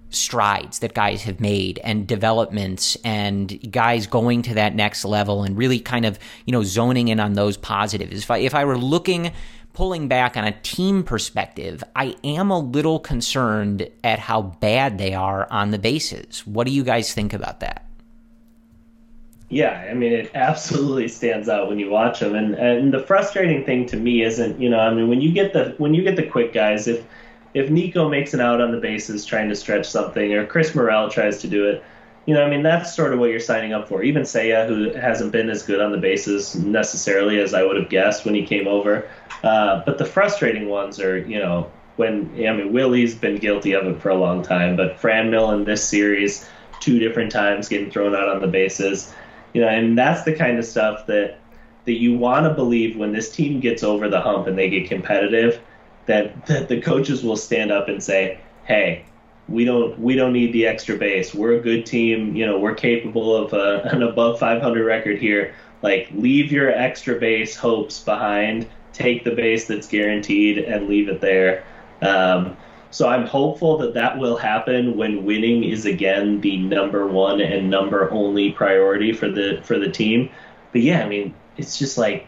[0.09, 5.57] strides that guys have made and developments and guys going to that next level and
[5.57, 8.23] really kind of, you know, zoning in on those positives.
[8.23, 9.31] If I, if I were looking,
[9.71, 15.13] pulling back on a team perspective, I am a little concerned at how bad they
[15.13, 16.45] are on the bases.
[16.45, 17.82] What do you guys think about that?
[19.49, 23.65] Yeah, I mean, it absolutely stands out when you watch them, and and the frustrating
[23.65, 26.15] thing to me isn't, you know, I mean, when you get the when you get
[26.15, 27.05] the quick guys, if
[27.53, 31.09] if Nico makes an out on the bases trying to stretch something, or Chris Morel
[31.09, 31.83] tries to do it,
[32.25, 34.01] you know, I mean, that's sort of what you're signing up for.
[34.01, 37.89] Even Seiya, who hasn't been as good on the bases necessarily as I would have
[37.89, 39.07] guessed when he came over,
[39.43, 43.85] uh, but the frustrating ones are, you know, when I mean, Willie's been guilty of
[43.85, 48.15] it for a long time, but Franmil in this series, two different times getting thrown
[48.15, 49.13] out on the bases
[49.53, 51.39] you know, and that's the kind of stuff that
[51.85, 54.87] that you want to believe when this team gets over the hump and they get
[54.87, 55.61] competitive,
[56.05, 59.05] that that the coaches will stand up and say, "Hey,
[59.47, 61.33] we don't we don't need the extra base.
[61.33, 62.35] We're a good team.
[62.35, 65.53] You know, we're capable of a, an above 500 record here.
[65.81, 68.67] Like, leave your extra base hopes behind.
[68.93, 71.63] Take the base that's guaranteed and leave it there."
[72.01, 72.57] Um,
[72.93, 77.67] so I'm hopeful that that will happen when winning is again the number one and
[77.67, 80.29] number only priority for the for the team.
[80.71, 82.27] But yeah, I mean, it's just like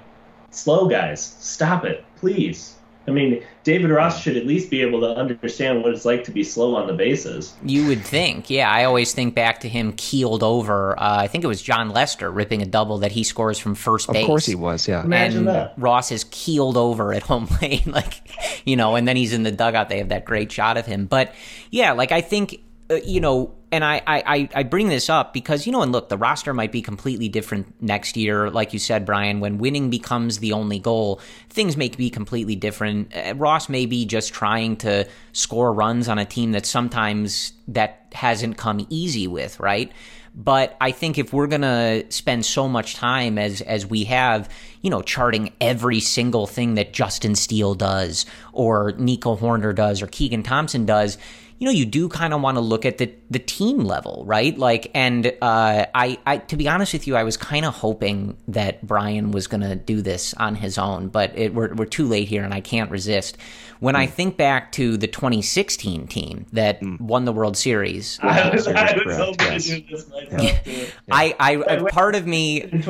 [0.50, 2.75] slow guys, stop it, please.
[3.08, 6.32] I mean, David Ross should at least be able to understand what it's like to
[6.32, 7.54] be slow on the bases.
[7.64, 8.72] You would think, yeah.
[8.72, 11.00] I always think back to him keeled over.
[11.00, 14.12] Uh, I think it was Jon Lester ripping a double that he scores from first
[14.12, 14.24] base.
[14.24, 15.04] Of course he was, yeah.
[15.04, 15.74] Imagine and that.
[15.78, 18.22] Ross is keeled over at home plate, like
[18.66, 19.90] you know, and then he's in the dugout.
[19.90, 21.34] They have that great shot of him, but
[21.70, 22.60] yeah, like I think
[22.90, 26.08] uh, you know and I, I, I bring this up because, you know, and look,
[26.08, 28.50] the roster might be completely different next year.
[28.50, 31.20] Like you said, Bryan, when winning becomes the only goal,
[31.50, 33.14] things may be completely different.
[33.14, 38.08] Uh, Ross may be just trying to score runs on a team that sometimes that
[38.14, 39.92] hasn't come easy with, right?
[40.34, 44.50] But I think if we're gonna spend so much time as as we have,
[44.82, 50.08] you know, charting every single thing that Justin Steele does, or Nico Hoerner does, or
[50.08, 51.18] Keegan Thompson does,
[51.58, 54.58] you know, you do kind of want to look at the the team level, right?
[54.58, 58.36] Like, and uh, I, I, to be honest with you, I was kind of hoping
[58.50, 62.08] that Bryan was going to do this on his own, but it, we're we're too
[62.08, 63.38] late here, and I can't resist.
[63.80, 64.00] When mm.
[64.00, 64.12] I hmm.
[64.12, 67.00] think back to the 2016 team that mm.
[67.00, 69.66] won the World Series, I was, I was hoping yes.
[69.66, 70.42] to do this myself.
[70.42, 70.60] Yeah.
[70.66, 70.86] Yeah.
[71.12, 72.84] I, I, part of me.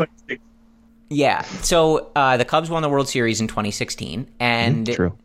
[1.09, 1.43] Yeah.
[1.43, 5.17] So uh, the Cubs won the World Series in 2016, and mm, true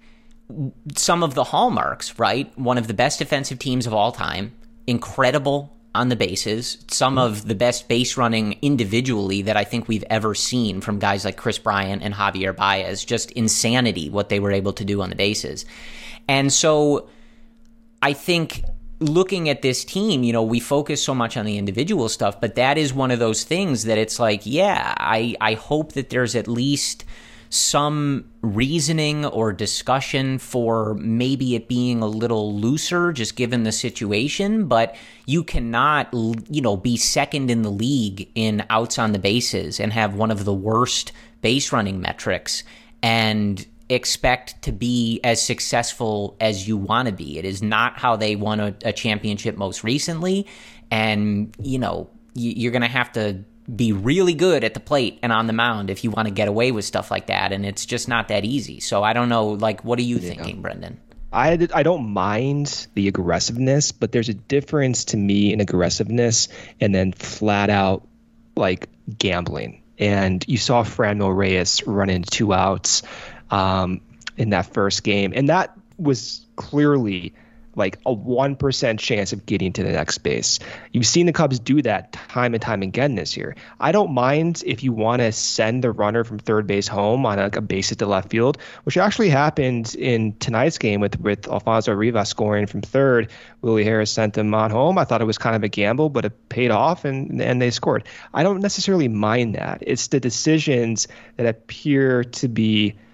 [0.96, 2.56] some of the hallmarks, right?
[2.58, 4.52] One of the best defensive teams of all time,
[4.86, 10.04] incredible on the bases, some of the best base running individually that I think we've
[10.08, 13.04] ever seen from guys like Kris Bryant and Javier Baez.
[13.04, 15.64] Just insanity what they were able to do on the bases.
[16.28, 17.08] And so
[18.00, 18.62] I think
[19.00, 22.54] looking at this team, you know, we focus so much on the individual stuff, but
[22.54, 26.36] that is one of those things that it's like, yeah, I, I hope that there's
[26.36, 27.04] at least–
[27.50, 34.66] some reasoning or discussion for maybe it being a little looser just given the situation
[34.66, 34.94] but
[35.26, 36.08] you cannot
[36.48, 40.30] you know be second in the league in outs on the bases and have one
[40.30, 41.10] of the worst
[41.42, 42.62] base running metrics
[43.02, 47.38] and expect to be as successful as you want to be.
[47.38, 50.46] It is not how they won a, a championship most recently.
[50.90, 53.44] And, you know, you're going to have to
[53.74, 56.48] be really good at the plate and on the mound if you want to get
[56.48, 57.52] away with stuff like that.
[57.52, 58.80] And it's just not that easy.
[58.80, 59.48] So I don't know.
[59.48, 60.30] Like, what are you yeah.
[60.30, 61.00] thinking, Brendan?
[61.32, 66.48] I, I don't mind the aggressiveness, but there's a difference to me in aggressiveness
[66.80, 68.08] and then flat out
[68.56, 69.82] like gambling.
[69.98, 73.02] And you saw Franmil Reyes run into two outs
[73.50, 74.00] um,
[74.36, 77.34] in that first game, and that was clearly
[77.76, 80.58] like a 1% chance of getting to the next base.
[80.92, 83.56] You've seen the Cubs do that time and time again this year.
[83.78, 87.38] I don't mind if you want to send the runner from third base home on
[87.38, 92.28] a, base the left field, which actually happened in tonight's game with, with Alfonso Rivas
[92.28, 93.30] scoring from third.
[93.62, 94.98] Willie Harris sent them on home.
[94.98, 97.70] I thought it was kind of a gamble, but it paid off and, and they
[97.70, 98.04] scored.
[98.32, 99.82] I don't necessarily mind that.
[99.86, 102.96] It's the decisions that appear to be–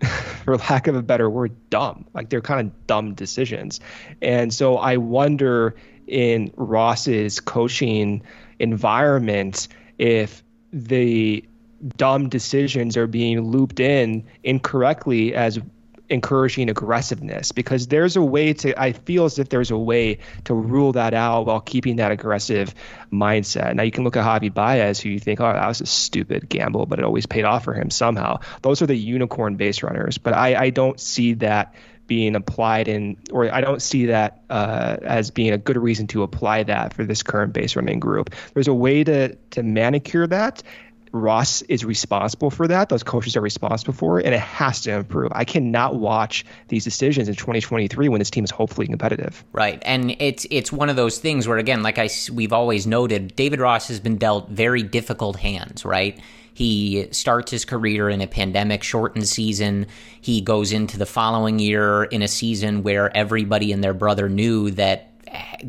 [0.44, 2.06] for lack of a better word, dumb.
[2.14, 3.80] Like they're kind of dumb decisions.
[4.22, 5.74] And so I wonder
[6.06, 8.22] in Ross's coaching
[8.58, 9.68] environment
[9.98, 10.42] if
[10.72, 11.44] the
[11.96, 15.58] dumb decisions are being looped in incorrectly as
[16.08, 20.54] encouraging aggressiveness because there's a way to I feel as if there's a way to
[20.54, 22.74] rule that out while keeping that aggressive
[23.12, 23.74] mindset.
[23.74, 26.48] Now you can look at Javi Baez who you think, oh, that was a stupid
[26.48, 28.40] gamble, but it always paid off for him somehow.
[28.62, 31.74] Those are the unicorn base runners, but I, I don't see that
[32.06, 36.22] being applied in, or I don't see that uh, as being a good reason to
[36.22, 38.34] apply that for this current base running group.
[38.54, 40.62] There's a way to to manicure that,
[41.12, 42.88] Ross is responsible for that.
[42.88, 45.32] Those coaches are responsible for it, and it has to improve.
[45.34, 49.44] I cannot watch these decisions in 2023 when this team is hopefully competitive.
[49.52, 53.34] Right, and it's it's one of those things where again, like I we've always noted,
[53.36, 55.84] David Ross has been dealt very difficult hands.
[55.84, 56.18] Right,
[56.54, 59.86] he starts his career in a pandemic shortened season.
[60.20, 64.70] He goes into the following year in a season where everybody and their brother knew
[64.72, 65.10] that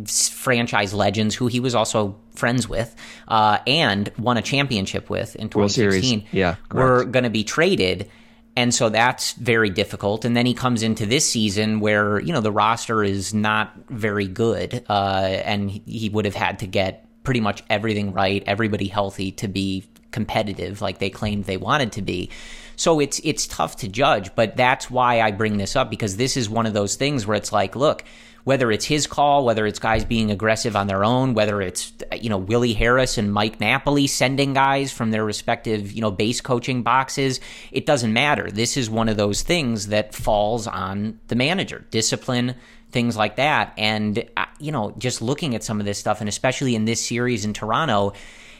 [0.07, 2.95] franchise legends who he was also friends with
[3.27, 8.09] uh, and won a championship with in 2016 yeah, were going to be traded.
[8.55, 10.25] And so that's very difficult.
[10.25, 14.27] And then he comes into this season where, you know, the roster is not very
[14.27, 14.83] good.
[14.89, 19.47] Uh, and he would have had to get pretty much everything right, everybody healthy to
[19.47, 22.31] be competitive like they claimed they wanted to be.
[22.75, 26.37] So it's it's tough to judge, but that's why I bring this up because this
[26.37, 28.03] is one of those things where it's like, look,
[28.47, 32.29] whether it's his call, whether it's guys being aggressive on their own, whether it's you
[32.29, 36.81] know Willie Harris and Mike Napoli sending guys from their respective you know base coaching
[36.81, 37.41] boxes,
[37.73, 38.49] it doesn't matter.
[38.49, 42.55] This is one of those things that falls on the manager, discipline,
[42.89, 46.29] things like that, and uh, you know just looking at some of this stuff, and
[46.29, 48.13] especially in this series in Toronto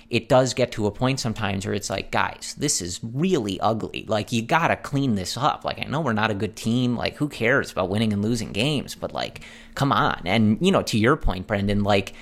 [0.10, 4.06] it does get to a point sometimes where it's like, guys, this is really ugly.
[4.08, 5.66] Like, you gotta clean this up.
[5.66, 6.96] Like, I know we're not a good team.
[6.96, 8.96] Like, who cares about winning and losing games?
[8.96, 9.42] But, like,
[9.76, 10.22] come on.
[10.26, 12.14] And, you know, to your point, Brendan, like,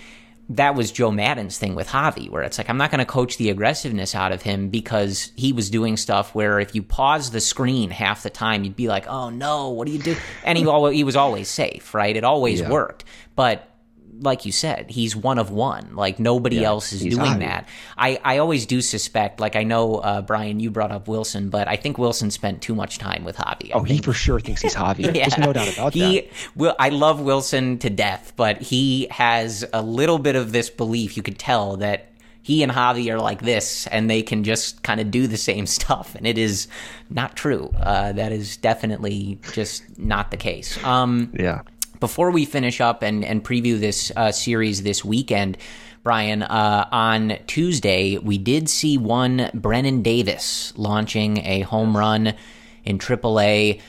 [0.50, 3.38] that was Joe Maddon's thing with Javi, where it's like, I'm not going to coach
[3.38, 7.42] the aggressiveness out of him because he was doing stuff where if you pause the
[7.42, 10.16] screen half the time, you'd be like, oh no, what do you do?
[10.44, 12.16] And he, always, he was always safe, right?
[12.16, 12.70] It always yeah.
[12.70, 13.06] worked.
[13.36, 13.75] But
[14.22, 15.96] like you said, he's one of one.
[15.96, 17.68] Like nobody yeah, else is doing that.
[17.98, 21.68] I, I always do suspect, like I know, uh, Bryan, you brought up Willson, but
[21.68, 23.70] I think Willson spent too much time with Javi.
[23.70, 23.90] I oh, think.
[23.90, 25.06] he for sure thinks he's Javi.
[25.06, 25.12] yeah.
[25.28, 26.30] There's no doubt about he, that.
[26.56, 31.18] Will, I love Willson to death, but he has a little bit of this belief.
[31.18, 32.12] You could tell that
[32.42, 35.66] he and Javi are like this, and they can just kind of do the same
[35.66, 36.68] stuff, and it is
[37.10, 37.72] not true.
[37.76, 40.82] Uh, that is definitely just not the case.
[40.84, 41.62] Um, yeah
[42.00, 45.58] before we finish up and, and preview this uh, series this weekend,
[46.04, 52.36] Bryan, uh, on Tuesday, we did see one Brennen Davis launching a home run
[52.84, 53.82] in AAA.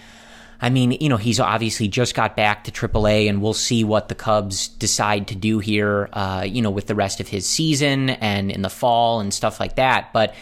[0.58, 4.08] I mean, you know, he's obviously just got back to AAA, and we'll see what
[4.08, 8.08] the Cubs decide to do here, uh, you know, with the rest of his season
[8.08, 10.14] and in the fall and stuff like that.
[10.14, 10.34] But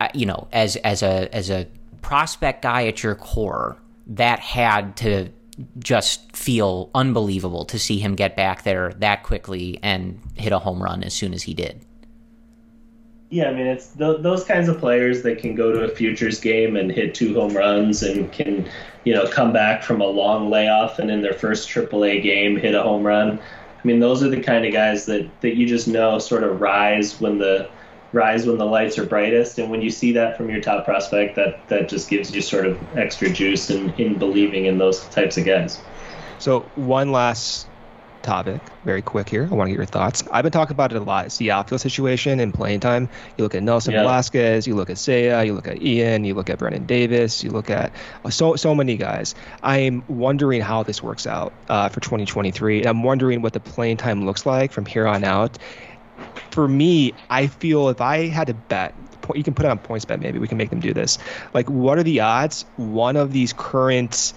[0.00, 1.68] uh, you know, as as a as a
[2.00, 3.76] prospect guy at your core,
[4.06, 5.28] that had to
[5.78, 10.82] just feel unbelievable to see him get back there that quickly and hit a home
[10.82, 11.84] run as soon as he did.
[13.30, 16.38] Yeah, I mean it's th- those kinds of players that can go to a futures
[16.38, 18.68] game and hit two home runs and can,
[19.04, 22.74] you know, come back from a long layoff and in their first AAA game hit
[22.74, 23.38] a home run.
[23.38, 26.60] I mean, those are the kind of guys that that you just know sort of
[26.60, 27.70] rise when the
[28.12, 29.58] rise when the lights are brightest.
[29.58, 32.66] And when you see that from your top prospect, that that just gives you sort
[32.66, 35.80] of extra juice in, in believing in those types of guys.
[36.38, 37.68] So one last
[38.22, 39.48] topic very quick here.
[39.50, 40.24] I want to get your thoughts.
[40.30, 41.26] I've been talking about it a lot.
[41.26, 43.08] It's the outfield situation in playing time.
[43.36, 44.02] You look at Nelson yeah.
[44.02, 47.50] Velazquez, you look at Seiya, you look at Ian, you look at Brennen Davis, you
[47.50, 47.92] look at
[48.30, 49.34] so so many guys.
[49.62, 53.98] I'm wondering how this works out uh, for 2023, and I'm wondering what the playing
[53.98, 55.58] time looks like from here on out.
[56.50, 58.94] For me, I feel if I had to bet,
[59.34, 60.20] you can put it on PointsBet.
[60.20, 61.18] Maybe we can make them do this.
[61.54, 64.32] Like, what are the odds one of these current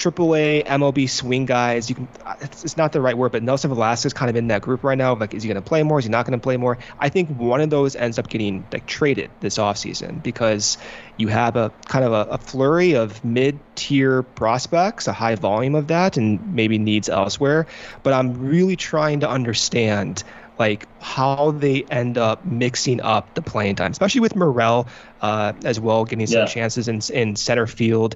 [0.00, 1.90] AAA MLB swing guys.
[1.90, 4.62] You can uh, it's, not the right word, but Nelson Velazquez kind of in that
[4.62, 5.14] group right now.
[5.14, 5.98] Like, is he going to play more?
[5.98, 6.78] Is he not going to play more?
[6.98, 10.78] I think one of those ends up getting like traded this offseason because
[11.18, 15.88] you have a kind of a, a flurry of mid-tier prospects, a high volume of
[15.88, 17.66] that, and maybe needs elsewhere.
[18.02, 20.24] But I'm really trying to understand
[20.60, 24.86] like how they end up mixing up the playing time, especially with Morel
[25.20, 26.46] uh, as well, getting some yeah.
[26.46, 28.14] chances in, in center field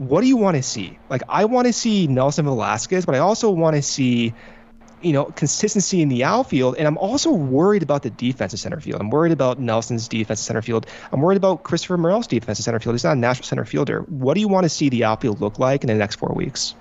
[0.00, 0.98] what do you want to see?
[1.10, 4.32] Like, I want to see Nelson Velazquez, but I also want to see,
[5.02, 6.76] you know, consistency in the outfield.
[6.76, 8.98] And I'm also worried about the defense of center field.
[8.98, 10.86] I'm worried about Nelson's defense of center field.
[11.12, 12.94] I'm worried about Christopher Morel's defense of center field.
[12.94, 14.00] He's not a natural center fielder.
[14.08, 16.74] What do you want to see the outfield look like in the next four weeks?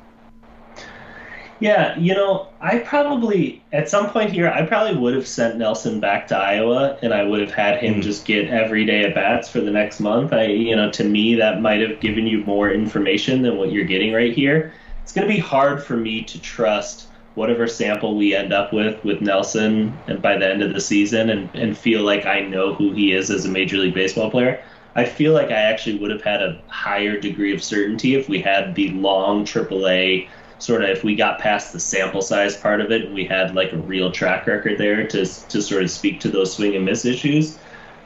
[1.59, 5.99] Yeah, you know, I probably at some point here I probably would have sent Nelson
[5.99, 8.01] back to Iowa and I would have had him mm.
[8.01, 10.31] just get every day at bats for the next month.
[10.31, 13.85] I you know, to me that might have given you more information than what you're
[13.85, 14.73] getting right here.
[15.03, 19.03] It's going to be hard for me to trust whatever sample we end up with
[19.03, 22.73] with Nelson and by the end of the season and, and feel like I know
[22.73, 24.63] who he is as a major league baseball player.
[24.95, 28.41] I feel like I actually would have had a higher degree of certainty if we
[28.41, 30.27] had the long AAA
[30.59, 33.55] sort of if we got past the sample size part of it and we had
[33.55, 36.85] like a real track record there to to sort of speak to those swing and
[36.85, 37.57] miss issues.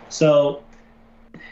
[0.10, 0.64] So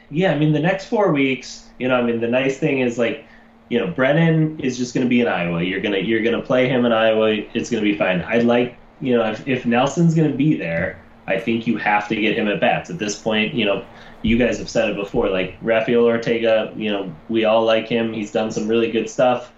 [0.09, 2.97] yeah, I mean the next four weeks, you know, I mean the nice thing is
[2.97, 3.25] like,
[3.69, 5.63] you know, Brennen is just going to be in Iowa.
[5.63, 7.31] You're gonna you're gonna play him in Iowa.
[7.53, 8.21] It's going to be fine.
[8.21, 12.07] I'd like you know if if Nelson's going to be there, I think you have
[12.09, 12.91] to get him at bats.
[12.91, 13.83] At this point, you know,
[14.21, 15.29] you guys have said it before.
[15.29, 18.13] Like Rafael Ortega, you know, we all like him.
[18.13, 19.51] He's done some really good stuff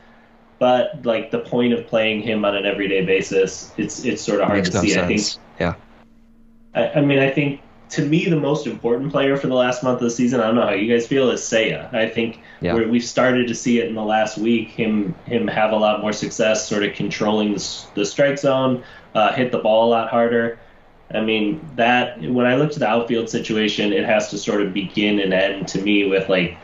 [0.64, 4.48] but like the point of playing him on an everyday basis, it's it's sort of
[4.48, 4.90] hard Makes to no see.
[4.92, 5.04] Sense.
[5.04, 5.46] I think.
[5.60, 5.76] Yeah.
[6.74, 7.60] I, I, mean, I think
[7.90, 10.40] to me the most important player for the last month of the season.
[10.40, 11.94] I don't know how you guys feel is Seiya.
[11.94, 12.76] I think yeah.
[12.76, 14.70] we've started to see it in the last week.
[14.70, 18.86] Him him have a lot more success, sort of controlling the, the strike zone,
[19.16, 20.60] uh, hit the ball a lot harder.
[21.14, 24.74] I mean that when I look to the outfield situation, it has to sort of
[24.74, 26.58] begin and end to me with like,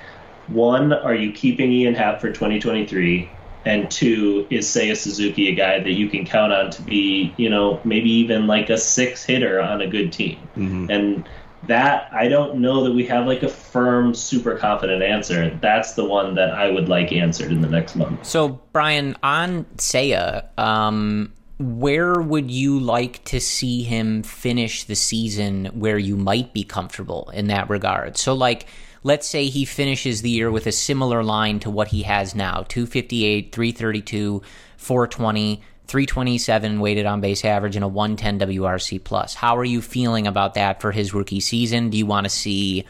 [0.47, 3.29] one, are you keeping Ian Happ for 2023?
[3.65, 7.49] And two is Seiya Suzuki a guy that you can count on to be you
[7.49, 10.37] know maybe even like a six hitter on a good team?
[10.55, 10.89] Mm-hmm.
[10.89, 11.29] and
[11.67, 15.49] that I don't know that we have like a firm super confident answer.
[15.61, 18.25] That's the one that I would like answered in the next month.
[18.25, 25.65] So Bryan on Seiya um where would you like to see him finish the season
[25.73, 28.17] where you might be comfortable in that regard?
[28.17, 28.67] So like
[29.03, 32.63] let's say he finishes the year with a similar line to what he has now
[32.67, 34.41] 258, 332,
[34.77, 35.61] 420.
[35.89, 39.33] 327 weighted on base average and a 110 WRC plus.
[39.33, 41.89] How are you feeling about that for his rookie season?
[41.89, 42.85] Do you want to see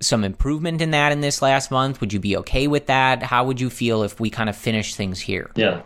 [0.00, 2.00] some improvement in that in this last month?
[2.02, 3.22] Would you be okay with that?
[3.22, 5.50] How would you feel if we kind of finish things here?
[5.54, 5.80] Yeah.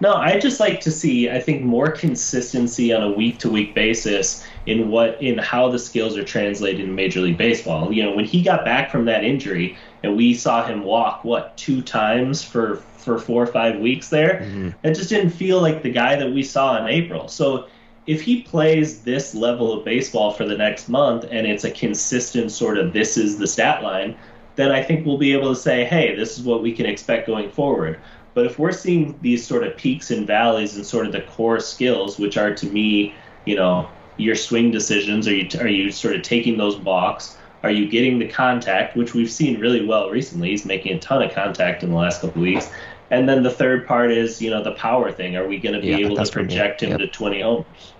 [0.00, 3.74] No, I just like to see, I think, more consistency on a week to week
[3.74, 7.92] basis in what in how the skills are translated in Major League Baseball.
[7.92, 11.56] You know, when he got back from that injury and we saw him walk what
[11.56, 14.68] two times for for four or five weeks there, mm-hmm.
[14.84, 17.26] it just didn't feel like the guy that we saw in April.
[17.28, 17.66] So
[18.06, 22.50] if he plays this level of baseball for the next month and it's a consistent
[22.50, 24.16] sort of this is the stat line,
[24.56, 27.26] then I think we'll be able to say, hey, this is what we can expect
[27.26, 28.00] going forward.
[28.34, 31.60] But if we're seeing these sort of peaks and valleys and sort of the core
[31.60, 33.88] skills, which are to me, you know,
[34.22, 35.28] your swing decisions?
[35.28, 37.36] Are you are you sort of taking those walks?
[37.62, 40.50] Are you getting the contact, which we've seen really well recently?
[40.50, 42.68] He's making a ton of contact in the last couple of weeks.
[43.10, 45.36] And then the third part is, you know, the power thing.
[45.36, 47.92] Are we going to be yeah, able to project him to 20 homers?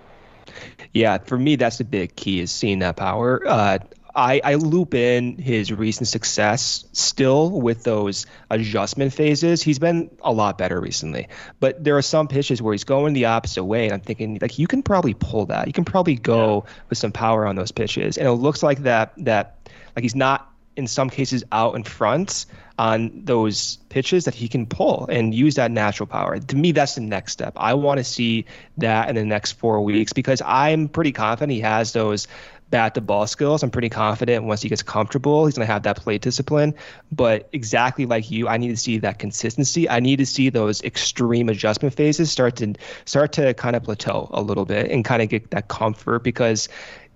[0.93, 3.41] Yeah, for me, that's the big key is seeing that power.
[3.47, 3.77] Uh,
[4.15, 9.63] I, I loop in his recent success still with those adjustment phases.
[9.63, 13.25] He's been a lot better recently, but there are some pitches where he's going the
[13.25, 15.67] opposite way, and I'm thinking like you can probably pull that.
[15.67, 16.73] You can probably go yeah.
[16.89, 20.49] with some power on those pitches, and it looks like that that like he's not
[20.75, 22.45] in some cases out in front
[22.79, 26.39] on those pitches that he can pull and use that natural power.
[26.39, 27.53] To me, that's the next step.
[27.57, 28.45] I want to see
[28.77, 32.27] that in the next four weeks because I'm pretty confident he has those
[32.73, 33.61] bat to ball skills.
[33.61, 36.73] I'm pretty confident once he gets comfortable, he's going to have that play discipline.
[37.11, 39.87] But exactly like you, I need to see that consistency.
[39.87, 42.73] I need to see those extreme adjustment phases start to
[43.05, 46.67] start to kind of plateau a little bit and kind of get that comfort because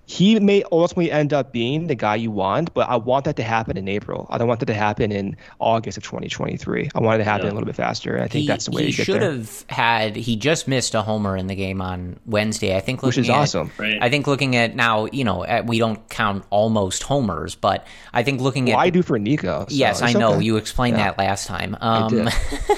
[0.09, 3.43] he may ultimately end up being the guy you want, but I want that to
[3.43, 4.25] happen in April.
[4.29, 6.91] I don't want that to happen in August of 2023.
[6.95, 7.51] I want it to happen yeah.
[7.51, 8.17] a little bit faster.
[8.17, 10.15] I think he, that's the way he should have had.
[10.15, 12.77] He just missed a homer in the game on Wednesday.
[12.77, 13.69] I think, which is at, awesome.
[13.77, 13.97] Right.
[14.01, 18.39] I think looking at now, you know, we don't count almost homers, but I think
[18.39, 19.65] looking well, at I do for Nico.
[19.67, 20.45] So yes, I know okay.
[20.45, 21.07] you explained yeah.
[21.07, 21.75] that last time.
[21.81, 22.29] Um,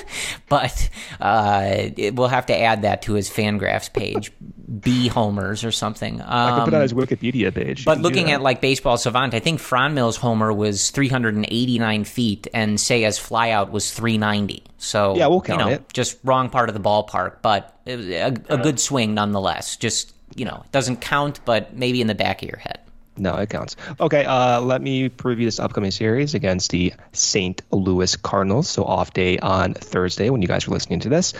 [0.49, 0.89] but
[1.21, 4.31] uh, it, we'll have to add that to his Fangraphs page.
[4.69, 6.21] B homers or something.
[6.21, 7.85] Um, I can put on his Wikipedia page.
[7.85, 13.19] But looking at like Baseball Savant, I think Franmil's homer was 389 feet, and Seiya's
[13.19, 14.63] flyout was 390.
[14.77, 15.93] So yeah, we'll count you know, it.
[15.93, 19.75] Just wrong part of the ballpark, but a, a good swing nonetheless.
[19.77, 22.79] Just you know, it doesn't count, but maybe in the back of your head.
[23.17, 23.75] No, it counts.
[23.99, 27.61] Okay, uh, let me preview this upcoming series against the St.
[27.71, 28.69] Louis Cardinals.
[28.69, 31.33] So off day on Thursday when you guys are listening to this.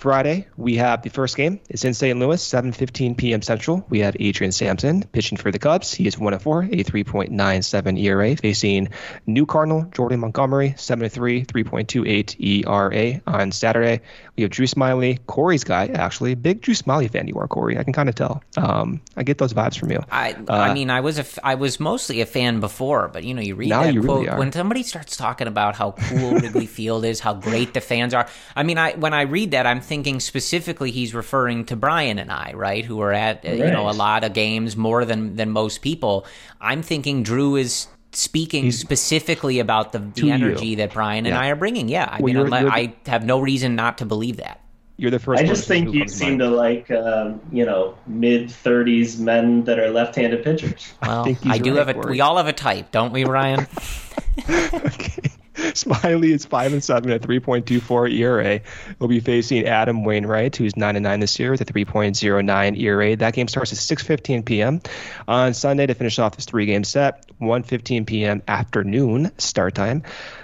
[0.00, 1.60] Friday, we have the first game.
[1.68, 2.18] It's in St.
[2.18, 3.42] Louis, 7:15 p.m.
[3.42, 3.84] Central.
[3.90, 5.92] We have Adrian Sampson pitching for the Cubs.
[5.92, 8.88] He is 1 4, a 3.97 ERA, facing
[9.26, 14.00] new Cardinal Jordan Montgomery, 7 3, 3.28 ERA on Saturday.
[14.40, 16.34] We have Drew Smyly, Corey's guy, actually.
[16.34, 17.76] Big Drew Smyly fan you are, Corey.
[17.76, 18.42] I can kind of tell.
[18.56, 20.02] Um, I get those vibes from you.
[20.10, 23.34] I, uh, I mean, I was a, I was mostly a fan before, but you
[23.34, 26.64] know, you read that you quote really when somebody starts talking about how cool Wrigley
[26.78, 28.26] Field is, how great the fans are.
[28.56, 32.32] I mean, I when I read that, I'm thinking specifically he's referring to Bryan and
[32.32, 33.58] I, right, who are at right.
[33.58, 36.24] you know a lot of games more than than most people.
[36.62, 40.76] I'm thinking Drew is speaking he's, specifically about the, the energy you.
[40.76, 41.40] that Bryan and yeah.
[41.40, 41.88] I are bringing.
[41.88, 44.60] Yeah, I well, mean, you're, you're I have no reason not to believe that.
[44.96, 45.42] You're the first.
[45.42, 49.88] I just think you seem to like, um, you know, mid thirties men that are
[49.88, 50.92] left-handed pitchers.
[51.00, 51.98] Well, I, I do right, have a.
[52.00, 53.66] We all have a type, don't we, Ryan?
[54.50, 55.30] okay.
[55.54, 58.60] Smyly is five and seven at 3.24 ERA.
[58.98, 63.16] He'll be facing Adam Wainwright, who's nine and nine this year with a 3.09 ERA.
[63.16, 64.80] That game starts at 6:15 p.m.
[65.28, 67.26] on Sunday to finish off this three-game set.
[67.40, 68.42] 1:15 p.m.
[68.48, 70.02] afternoon start time.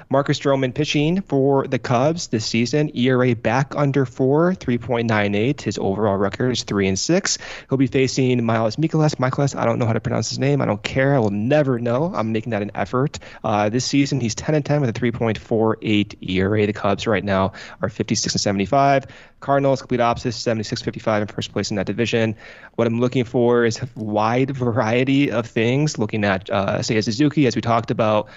[0.09, 2.91] Marcus Stroman pitching for the Cubs this season.
[2.97, 5.61] ERA back under four, 3.98.
[5.61, 7.39] His overall record is three and six.
[7.69, 9.17] He'll be facing Miles Mikolas.
[9.17, 10.61] Mikolas, I don't know how to pronounce his name.
[10.61, 11.17] I don't care.
[11.17, 12.13] I will never know.
[12.15, 13.19] I'm making that an effort.
[13.43, 16.67] Uh, this season, he's 10 and 10 with a 3.48 ERA.
[16.67, 17.53] The Cubs right now
[17.83, 19.07] are 56 and 75.
[19.41, 22.37] Cardinals, complete opposite, 76 55 in first place in that division.
[22.77, 27.47] What I'm looking for is a wide variety of things, looking at, uh, Seiya Suzuki,
[27.47, 28.29] as we talked about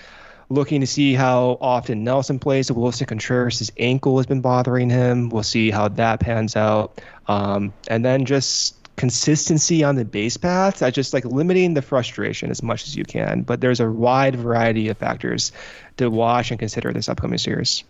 [0.50, 2.72] looking to see how often Nelson plays.
[2.72, 5.30] Willson Contreras' ankle has been bothering him.
[5.30, 7.00] We'll see how that pans out.
[7.28, 10.82] Um, and then just consistency on the base paths.
[10.82, 13.44] I just like limiting the frustration as much as you can.
[13.44, 15.52] But there's a wide variety of factors
[15.98, 17.84] to watch and consider this upcoming series.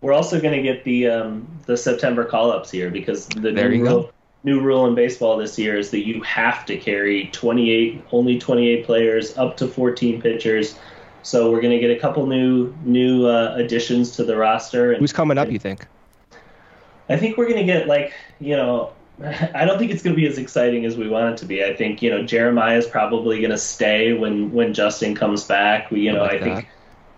[0.00, 3.68] We're also going to get the um, the September call ups here because the there
[3.68, 4.12] new rule,
[4.42, 8.84] new rule in baseball this year is that you have to carry 28 only 28
[8.84, 10.76] players up to 14 pitchers
[11.22, 14.96] so we're going to get a couple new new uh, additions to the roster.
[14.96, 15.50] Who's coming up?
[15.50, 15.86] You think?
[17.08, 18.92] I think we're going to get like you know.
[19.54, 21.62] I don't think it's going to be as exciting as we want it to be.
[21.62, 25.90] I think you know Jeremiah is probably going to stay when when Justin comes back.
[25.90, 26.68] We you know I, like I think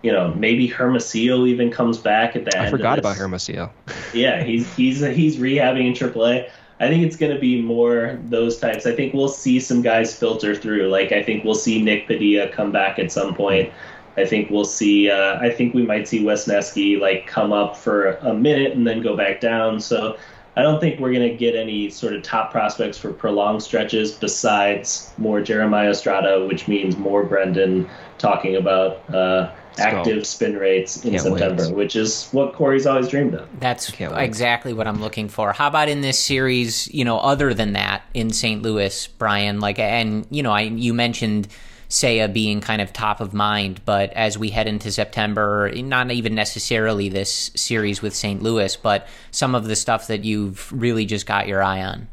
[0.03, 2.67] you know maybe Hermosillo even comes back at the I end.
[2.67, 3.71] I forgot about Hermosillo.
[4.13, 6.49] yeah, he's he's he's rehabbing in AAA.
[6.79, 8.85] I think it's going to be more those types.
[8.85, 10.89] I think we'll see some guys filter through.
[10.89, 13.71] Like I think we'll see Nick Padilla come back at some point.
[14.17, 15.09] I think we'll see.
[15.09, 19.01] Uh, I think we might see Wesneski like come up for a minute and then
[19.01, 19.79] go back down.
[19.79, 20.17] So
[20.55, 24.13] I don't think we're going to get any sort of top prospects for prolonged stretches
[24.13, 31.11] besides more Jeremiah Estrada, which means more Brendan talking about uh, active spin rates in
[31.11, 31.75] Can't September, wait.
[31.75, 33.49] which is what Corey's always dreamed of.
[33.59, 35.51] That's exactly what I'm looking for.
[35.51, 38.61] How about in this series, you know, other than that in St.
[38.61, 41.49] Louis, Bryan, like, and, you know, I, you mentioned–
[41.95, 43.79] Seiya being kind of top of mind.
[43.85, 48.43] But as we head into September, not even necessarily this series with St.
[48.43, 52.09] Louis, but some of the stuff that you've really just got your eye on.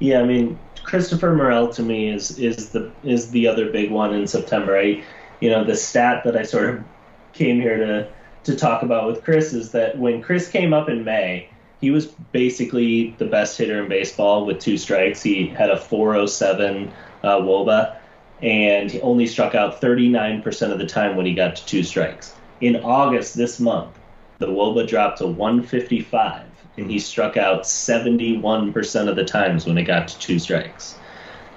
[0.00, 4.12] Yeah, I mean, Christopher Morel to me is is the is the other big one
[4.12, 4.76] in September.
[4.76, 5.04] I,
[5.38, 6.84] you know, the stat that I sort of
[7.32, 8.08] came here to
[8.44, 11.48] to talk about with Chris is that when Chris came up in May,
[11.80, 15.22] he was basically the best hitter in baseball with two strikes.
[15.22, 17.96] He had a 407 uh, WOBA
[18.44, 22.34] and he only struck out 39% of the time when he got to two strikes.
[22.60, 23.98] In August this month,
[24.38, 26.46] the WOBA dropped to 155,
[26.76, 30.98] and he struck out 71% of the times when it got to two strikes.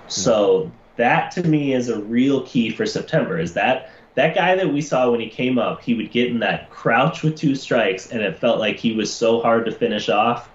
[0.08, 3.38] So that to me is a real key for September.
[3.38, 6.40] Is that that guy that we saw when he came up, he would get in
[6.40, 10.08] that crouch with two strikes, and it felt like he was so hard to finish
[10.08, 10.50] off.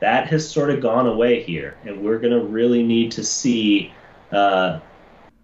[0.00, 3.92] That has sort of gone away here, and we're going to really need to see
[4.32, 4.80] uh,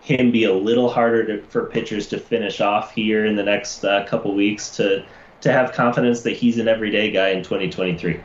[0.05, 3.85] him be a little harder to, for pitchers to finish off here in the next
[3.85, 5.05] uh, couple weeks to
[5.41, 8.21] to have confidence that he's an everyday guy in 2023.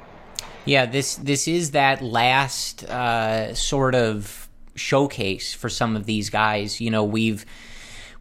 [0.65, 6.81] Yeah, this this is that last uh, sort of showcase for some of these guys.
[6.81, 7.45] You know, we've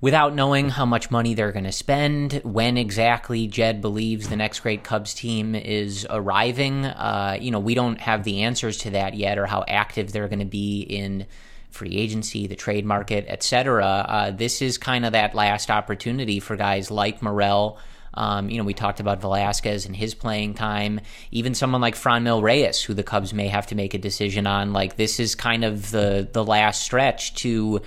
[0.01, 4.61] without knowing how much money they're going to spend, when exactly Jed believes the next
[4.61, 6.85] great Cubs team is arriving.
[6.85, 10.29] Uh, you know, we don't have the answers to that yet, or how active they're
[10.29, 11.27] going to be in
[11.71, 13.85] free agency, the trade market, etc.
[13.87, 17.79] Uh, this is kind of that last opportunity for guys like Morel.
[18.15, 21.01] Um, you know, we talked about Velazquez and his playing time.
[21.31, 24.73] Even someone like Franmil Reyes, who the Cubs may have to make a decision on.
[24.73, 27.81] Like this is kind of the the last stretch to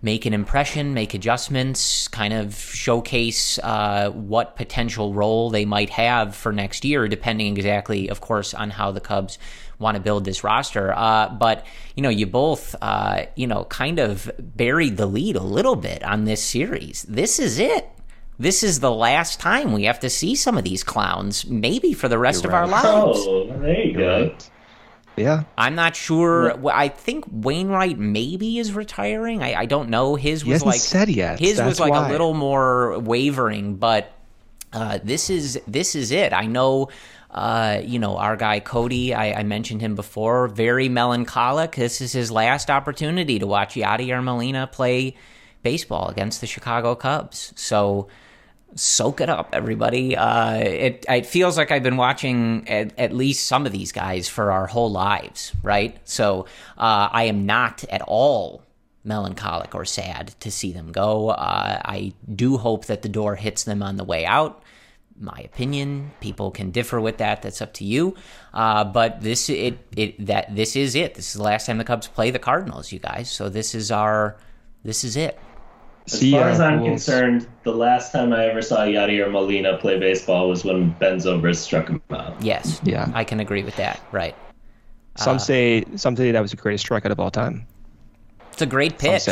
[0.00, 6.36] make an impression, make adjustments, kind of showcase uh, what potential role they might have
[6.36, 9.38] for next year, depending exactly, of course, on how the Cubs
[9.78, 10.92] want to build this roster.
[10.92, 11.64] Uh, but
[11.94, 16.02] you know, you both, uh, you know, kind of buried the lead a little bit
[16.04, 17.02] on this series.
[17.08, 17.88] This is it.
[18.38, 22.08] This is the last time we have to see some of these clowns, maybe for
[22.08, 22.84] the rest You're of right.
[22.84, 23.18] our lives.
[23.22, 24.22] Oh, there you go.
[24.22, 24.50] Right.
[25.16, 25.42] Yeah.
[25.56, 26.50] I'm not sure.
[26.50, 26.70] Yeah.
[26.72, 29.42] I think Wainwright maybe is retiring.
[29.42, 30.14] I, I don't know.
[30.14, 31.40] His was like said yet.
[31.40, 32.08] His That's was like why.
[32.08, 34.12] a little more wavering, but
[34.72, 36.32] uh, this is this is it.
[36.32, 36.90] I know.
[37.30, 41.76] Uh, you know, our guy Cody, I, I, mentioned him before, very melancholic.
[41.76, 45.14] This is his last opportunity to watch Yadier Molina play
[45.62, 47.52] baseball against the Chicago Cubs.
[47.54, 48.08] So
[48.74, 50.16] soak it up, everybody.
[50.16, 54.28] Uh, it it feels like I've been watching at, at, least some of these guys
[54.28, 55.98] for our whole lives, right?
[56.04, 56.46] So
[56.76, 58.62] uh, I am not at all
[59.04, 61.30] melancholic or sad to see them go.
[61.30, 64.62] Uh, I do hope that the door hits them on the way out.
[65.20, 67.42] My opinion, people can differ with that.
[67.42, 68.14] That's up to you.
[68.54, 71.14] Uh, but this it it that this is it.
[71.14, 73.30] This is the last time the Cubs play the Cardinals, you guys.
[73.30, 74.36] So this is our
[74.84, 75.38] this is it.
[76.06, 79.98] As See far as I'm concerned, the last time I ever saw Yadier Molina play
[79.98, 82.40] baseball was when Ben Zobrist struck him out.
[82.42, 82.80] Yes.
[82.82, 83.10] Yeah.
[83.12, 84.00] I can agree with that.
[84.10, 84.34] Right.
[85.16, 87.66] Some uh, say some say that was the greatest strikeout of all time.
[88.52, 89.28] It's a great pitch.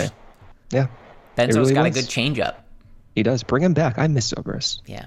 [0.70, 0.88] Yeah.
[1.36, 1.96] Benzo's really got was.
[1.96, 2.56] a good changeup.
[3.14, 3.42] He does.
[3.42, 3.98] Bring him back.
[3.98, 4.82] I miss Zobrist.
[4.86, 5.06] Yeah.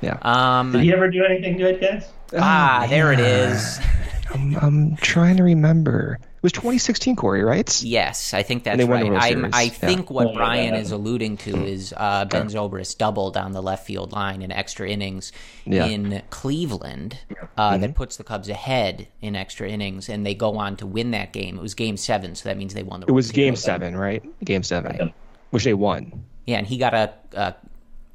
[0.00, 0.18] Yeah.
[0.22, 2.08] Um, Did he ever do anything good, guys?
[2.36, 3.80] Ah, oh, there it is.
[4.30, 6.18] I'm, I'm trying to remember.
[6.20, 7.82] It was 2016, Corey, right?
[7.82, 9.12] Yes, I think that's right.
[9.12, 10.12] I, I think yeah.
[10.12, 14.42] what Brian is alluding to is uh, Ben Zobrist doubled on the left field line
[14.42, 15.32] in extra innings
[15.64, 15.86] yeah.
[15.86, 17.18] in Cleveland
[17.56, 17.80] uh, mm-hmm.
[17.80, 21.32] that puts the Cubs ahead in extra innings, and they go on to win that
[21.32, 21.58] game.
[21.58, 23.06] It was Game Seven, so that means they won the.
[23.06, 24.22] It was Game Seven, right?
[24.44, 25.14] Game Seven, right.
[25.50, 26.24] which they won.
[26.46, 27.54] Yeah, and he got a, a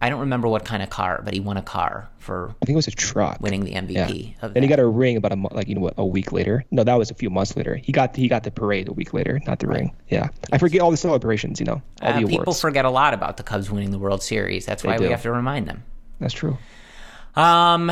[0.03, 2.49] I don't remember what kind of car, but he won a car for.
[2.61, 3.39] I think it was a truck.
[3.39, 4.35] Winning the MVP.
[4.41, 4.51] Yeah.
[4.53, 6.65] and he got a ring about a like you know what, a week later.
[6.71, 7.75] No, that was a few months later.
[7.77, 9.77] He got he got the parade a week later, not the right.
[9.77, 9.95] ring.
[10.09, 11.61] Yeah, I forget all the celebrations.
[11.61, 12.37] You know, all uh, the awards.
[12.37, 14.65] People forget a lot about the Cubs winning the World Series.
[14.65, 15.85] That's why we have to remind them.
[16.19, 16.57] That's true.
[17.37, 17.89] Um.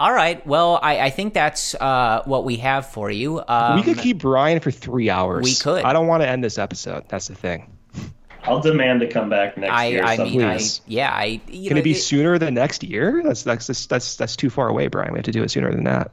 [0.00, 0.44] All right.
[0.48, 3.40] Well, I, I think that's uh, what we have for you.
[3.46, 5.44] Um, we could keep Brian for three hours.
[5.44, 5.84] We could.
[5.84, 7.04] I don't want to end this episode.
[7.08, 7.75] That's the thing.
[8.46, 10.04] I'll demand to come back next I, year.
[10.04, 11.40] I mean, I, yeah, I.
[11.46, 13.22] Can know, it be it, sooner than next year?
[13.24, 15.12] That's that's that's that's too far away, Bryan.
[15.12, 16.12] We have to do it sooner than that.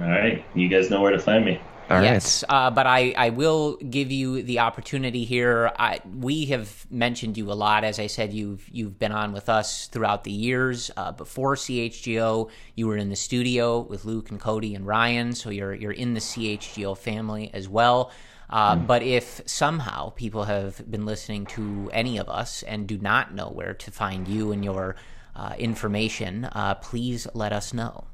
[0.00, 1.60] All right, you guys know where to find me.
[1.90, 2.66] All yes, right.
[2.66, 5.70] uh, but I, I will give you the opportunity here.
[5.78, 8.32] I, we have mentioned you a lot, as I said.
[8.32, 10.90] You've you've been on with us throughout the years.
[10.96, 15.50] Uh, before CHGO, you were in the studio with Luke and Cody and Ryan, so
[15.50, 18.10] you're you're in the CHGO family as well.
[18.50, 18.86] Uh, mm.
[18.86, 23.48] But if somehow people have been listening to any of us and do not know
[23.48, 24.96] where to find you and your
[25.34, 28.04] uh, information, uh, please let us know.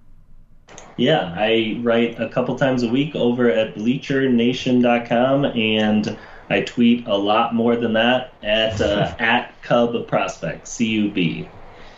[0.96, 7.16] Yeah, I write a couple times a week over at BleacherNation.com, and I tweet a
[7.16, 11.48] lot more than that at uh, at Cub Prospect C U B.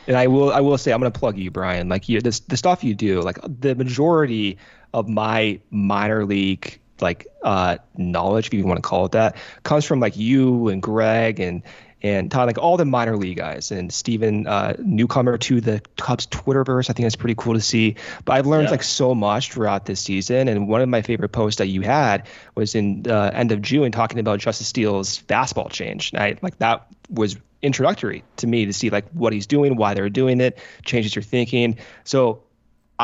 [0.06, 1.88] And I will I will say I'm going to plug you, Bryan.
[1.88, 4.58] Like you, this the stuff you do, like the majority
[4.94, 9.84] of my minor league like uh, knowledge, if you want to call it that, comes
[9.84, 11.62] from like you and Greg and
[12.02, 16.26] and Todd, like all the minor league guys, and Steven, uh, newcomer to the Cubs
[16.26, 16.90] Twitterverse.
[16.90, 17.94] I think that's pretty cool to see.
[18.24, 18.72] But I've learned yeah.
[18.72, 22.26] like so much throughout this season, and one of my favorite posts that you had
[22.56, 26.12] was in uh, end of June talking about Justin Steele's fastball change.
[26.12, 29.94] And I like that was introductory to me to see like what he's doing, why
[29.94, 31.78] they're doing it, changes your thinking.
[32.02, 32.42] So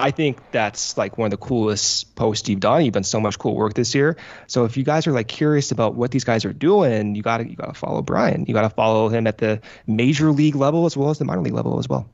[0.02, 2.84] I think that's like one of the coolest posts you've done.
[2.84, 4.16] You've done so much cool work this year.
[4.46, 7.48] So if you guys are like curious about what these guys are doing, you gotta
[7.48, 8.44] you gotta follow Bryan.
[8.46, 11.54] You gotta follow him at the major league level as well as the minor league
[11.54, 12.08] level as well.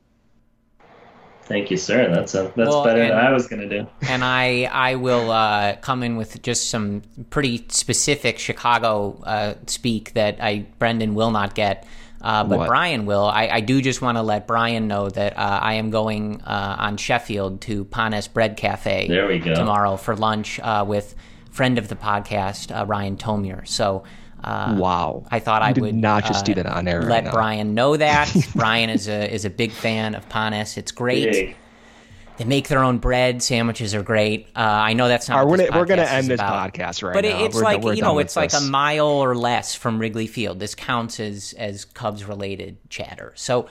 [1.45, 2.11] Thank you, sir.
[2.11, 3.87] That's a, that's well, better and, than I was going to do.
[4.09, 10.15] And I I will uh, come in with just some pretty specific Chicago uh, speak
[10.15, 11.87] that I Brendan will not get.
[12.25, 12.69] Uh, but what?
[12.69, 13.27] Bryan will.
[13.27, 16.77] I, I do just want to let Bryan know that uh, I am going uh,
[16.79, 19.55] on Sheffield to Panes Bread Cafe there we go.
[19.55, 21.15] tomorrow for lunch uh, with
[21.51, 23.69] friend of the podcast Ryan Tomier.
[23.69, 24.05] So
[24.43, 25.25] uh, wow!
[25.31, 27.03] I thought you I would not just uh, do that on air.
[27.03, 30.77] Let right Bryan know that Bryan is a is a big fan of Panes.
[30.77, 31.31] It's great.
[31.31, 31.57] Big.
[32.37, 33.43] They make their own bread.
[33.43, 34.49] Sandwiches are great.
[34.57, 35.47] Uh, I know that's not.
[35.47, 37.39] we're, we're going to end this about, podcast right but now.
[37.39, 38.67] But it's we're, like we're you know, it's like this.
[38.67, 40.59] a mile or less from Wrigley Field.
[40.59, 43.33] This counts as as Cubs related chatter.
[43.37, 43.69] So.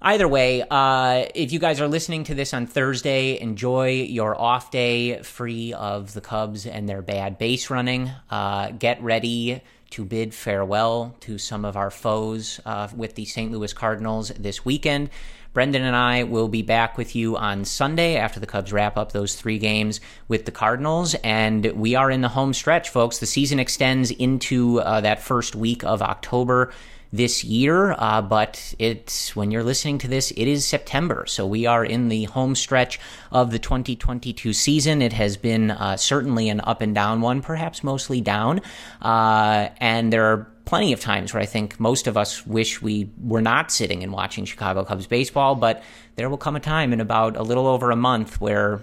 [0.00, 4.70] Either way, uh, if you guys are listening to this on Thursday, enjoy your off
[4.70, 8.08] day free of the Cubs and their bad base running.
[8.30, 9.60] Uh, get ready
[9.90, 13.50] to bid farewell to some of our foes uh, with the St.
[13.50, 15.10] Louis Cardinals this weekend.
[15.58, 19.10] Brendan and I will be back with you on Sunday after the Cubs wrap up
[19.10, 21.16] those three games with the Cardinals.
[21.24, 23.18] And we are in the home stretch, folks.
[23.18, 26.72] The season extends into uh, that first week of October
[27.12, 31.24] this year, uh, but it's when you're listening to this, it is September.
[31.26, 33.00] So we are in the home stretch
[33.32, 35.02] of the 2022 season.
[35.02, 38.60] It has been uh, certainly an up and down one, perhaps mostly down.
[39.02, 43.10] Uh, and there are plenty of times where I think most of us wish we
[43.22, 45.82] were not sitting and watching Chicago Cubs baseball, but
[46.16, 48.82] there will come a time in about a little over a month where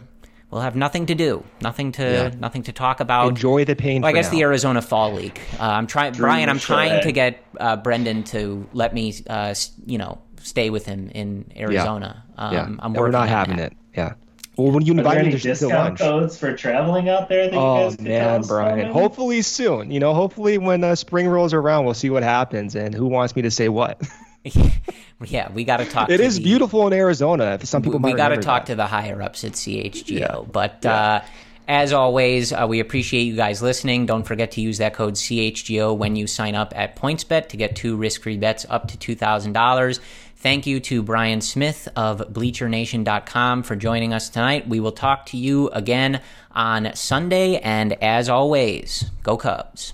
[0.49, 2.32] we'll have nothing to do, nothing to yeah.
[2.40, 3.30] nothing to talk about.
[3.30, 4.02] Enjoy the pain.
[4.02, 4.32] Well, I guess now.
[4.32, 5.40] the Arizona Fall League.
[5.60, 6.49] Uh, I'm trying, Bryan.
[6.49, 9.53] I'm trying to get uh, Brendan to let me, uh,
[9.86, 12.24] you know, stay with him in Arizona.
[12.36, 12.44] Yeah.
[12.44, 12.64] Um, yeah.
[12.64, 12.94] I'm working.
[12.95, 13.74] We're not having that.
[13.74, 13.78] it.
[13.95, 14.14] Yeah.
[14.57, 17.98] Well, when you invite me to discount codes for traveling out there, that oh, you
[17.98, 18.91] guys man, Bryan.
[18.91, 19.91] Hopefully soon.
[19.91, 23.36] You know, hopefully when uh, spring rolls around, we'll see what happens and who wants
[23.36, 24.02] me to say what.
[25.26, 26.10] yeah, we got to talk.
[26.10, 27.60] It to is the, beautiful in Arizona.
[27.65, 28.14] Some people might.
[28.14, 28.73] we got to talk that.
[28.73, 30.06] to the higher ups at CHGO.
[30.07, 30.40] Yeah.
[30.49, 30.94] But yeah.
[30.94, 31.26] Uh,
[31.68, 34.06] as always, uh, we appreciate you guys listening.
[34.06, 37.76] Don't forget to use that code CHGO when you sign up at PointsBet to get
[37.76, 39.99] two risk-free bets up to two thousand dollars.
[40.38, 44.68] Thank you to Bryan Smith of BleacherNation.com for joining us tonight.
[44.68, 46.22] We will talk to you again
[46.52, 49.94] on Sunday, and as always, go Cubs.